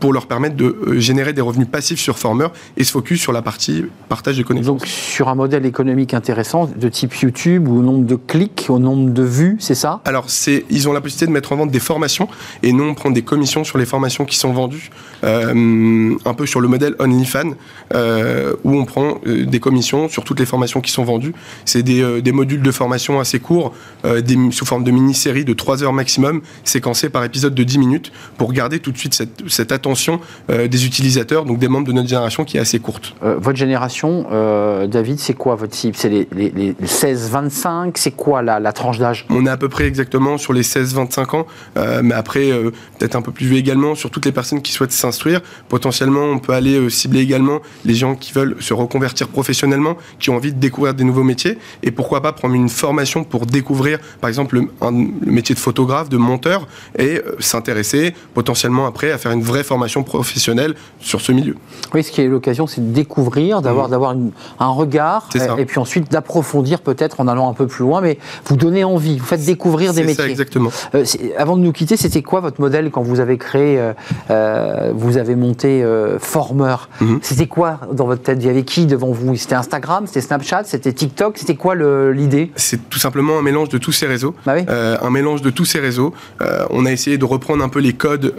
[0.00, 3.42] pour leur permettre de générer des revenus passifs sur Former et se focus sur la
[3.42, 4.66] partie partage de connaissances.
[4.66, 8.78] Donc sur un modèle économique intéressant de type YouTube ou au nombre de clics, au
[8.78, 10.00] nombre de vues, c'est ça?
[10.04, 12.28] Alors c'est, ils ont la possibilité de mettre en vente des formations
[12.62, 14.90] et non prendre des sur les formations qui sont vendues,
[15.24, 17.54] euh, un peu sur le modèle OnlyFans,
[17.94, 21.34] euh, où on prend euh, des commissions sur toutes les formations qui sont vendues.
[21.64, 23.74] C'est des, des, modules de formation assez courts,
[24.04, 28.12] des, sous forme de mini-séries de 3 heures maximum, séquencées par épisode de 10 minutes,
[28.38, 32.08] pour garder tout de suite cette, cette attention des utilisateurs, donc des membres de notre
[32.08, 33.14] génération qui est assez courte.
[33.20, 34.26] votre génération,
[34.88, 35.96] David, c'est quoi votre cible?
[35.96, 39.26] C'est les, les, 16-25 C'est quoi la, la tranche d'âge?
[39.30, 41.46] On est à peu près exactement sur les 16-25 ans,
[42.02, 42.50] mais après,
[42.98, 45.40] peut-être un peu plus vieux également sur toutes les personnes qui souhaitent s'instruire.
[45.68, 50.30] Potentiellement, on peut aller euh, cibler également les gens qui veulent se reconvertir professionnellement, qui
[50.30, 51.58] ont envie de découvrir des nouveaux métiers.
[51.82, 56.16] Et pourquoi pas prendre une formation pour découvrir, par exemple, le, métier de photographe, de
[56.16, 56.68] monteur,
[56.98, 61.56] et euh, s'intéresser potentiellement après à faire une vraie formation professionnelle sur ce milieu.
[61.94, 64.30] Oui, ce qui est l'occasion, c'est de découvrir, d'avoir mmh.
[64.60, 65.28] un regard,
[65.58, 69.18] et, puis ensuite d'approfondir peut-être en allant un peu plus loin, mais vous donnez envie,
[69.18, 70.24] vous faites découvrir des métiers.
[70.24, 70.70] Ça, exactement.
[70.94, 71.04] Euh,
[71.36, 73.92] avant de nous quitter, c'était quoi votre modèle quand vous avez créé, euh,
[74.30, 76.76] euh, vous avez monté euh, Former.
[77.00, 77.20] Mhm.
[77.22, 78.38] C'était quoi dans votre tête?
[78.40, 79.34] Il y avait qui devant vous?
[79.36, 81.38] C'était Instagram, c'était Snapchat, c'était TikTok?
[81.38, 82.52] C'était quoi l'idée?
[82.56, 84.34] C'est tout simplement un mélange de tous ces réseaux.
[84.44, 86.12] Bah un mélange de tous ces réseaux.
[86.70, 88.34] on a essayé de reprendre un peu les codes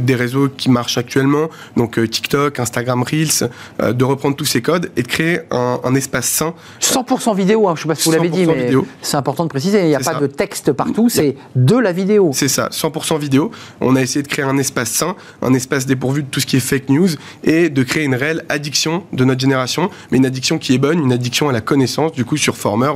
[0.00, 3.50] des réseaux qui marchent actuellement, donc TikTok, Instagram Reels,
[3.92, 6.54] de reprendre tous ces codes et de créer un, espace sain.
[6.80, 8.72] 100% vidéo, hein, je ne sais pas si vous l'avez dit, mais
[9.02, 9.82] c'est important de préciser.
[9.82, 12.30] Il n'y a pas de texte partout, c'est de la vidéo.
[12.32, 13.50] C'est ça, 100% vidéo.
[13.80, 16.56] On a essayé de créer un espace sain, un espace dépourvu de tout ce qui
[16.56, 17.08] est fake news
[17.44, 20.98] et de créer une réelle addiction de notre génération, mais une addiction qui est bonne,
[20.98, 22.92] une addiction à la connaissance, du coup sur Former,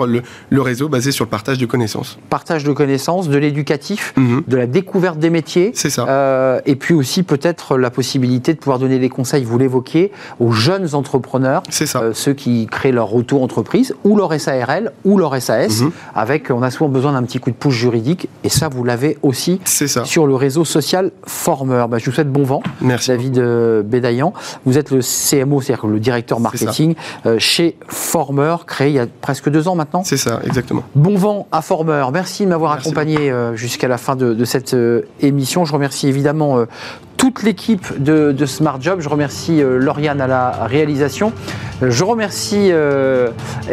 [0.50, 2.18] le, réseau basé sur le partage de connaissances.
[2.30, 4.42] Partage de connaissances, de l'éducatif, mhm.
[4.46, 5.70] de la découverte des métiers.
[5.74, 6.06] C'est ça.
[6.08, 10.10] Euh, et puis aussi peut-être la possibilité de pouvoir donner des conseils, vous l'évoquiez,
[10.40, 11.62] aux jeunes entrepreneurs.
[11.70, 12.00] C'est ça.
[12.00, 15.92] Euh, ceux qui créent leur auto-entreprise ou leur SARL ou leur SAS, mhm.
[16.14, 19.18] avec, on a souvent besoin d'un petit coup de pouce juridique, et ça vous l'avez
[19.22, 20.04] aussi ça.
[20.04, 21.86] sur le réseau social Former.
[21.88, 22.62] Bah, je vous souhaite bon vent.
[22.80, 23.08] Merci.
[23.08, 24.32] David euh, Bédaillan.
[24.64, 26.94] Vous êtes le CMO, c'est-à-dire le directeur marketing
[27.26, 30.02] euh, chez Former, créé il y a presque deux ans maintenant.
[30.04, 30.82] C'est ça, exactement.
[30.94, 32.06] Bon vent à Former.
[32.12, 34.76] Merci de m'avoir accompagné euh, jusqu'à la fin de, de cette
[35.20, 35.64] émission.
[35.64, 36.64] Je remercie évidemment
[37.18, 39.00] toute l'équipe de, Smart Job.
[39.00, 41.32] Je remercie euh, Lauriane à la réalisation.
[41.82, 43.30] Je remercie euh,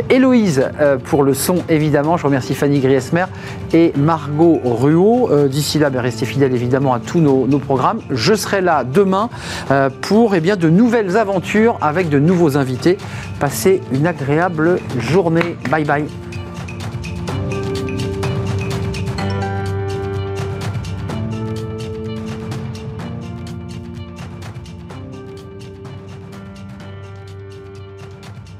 [0.09, 2.17] Héloïse euh, pour le son, évidemment.
[2.17, 3.25] Je remercie Fanny Griesmer
[3.71, 5.47] et Margot Ruot.
[5.47, 8.01] D'ici là, ben, restez fidèles évidemment à tous nos, programmes.
[8.09, 9.29] Je serai là demain
[10.01, 12.97] pour eh bien, de nouvelles aventures avec de nouveaux invités.
[13.39, 15.55] Passez une agréable journée.
[15.69, 16.24] Bye bye.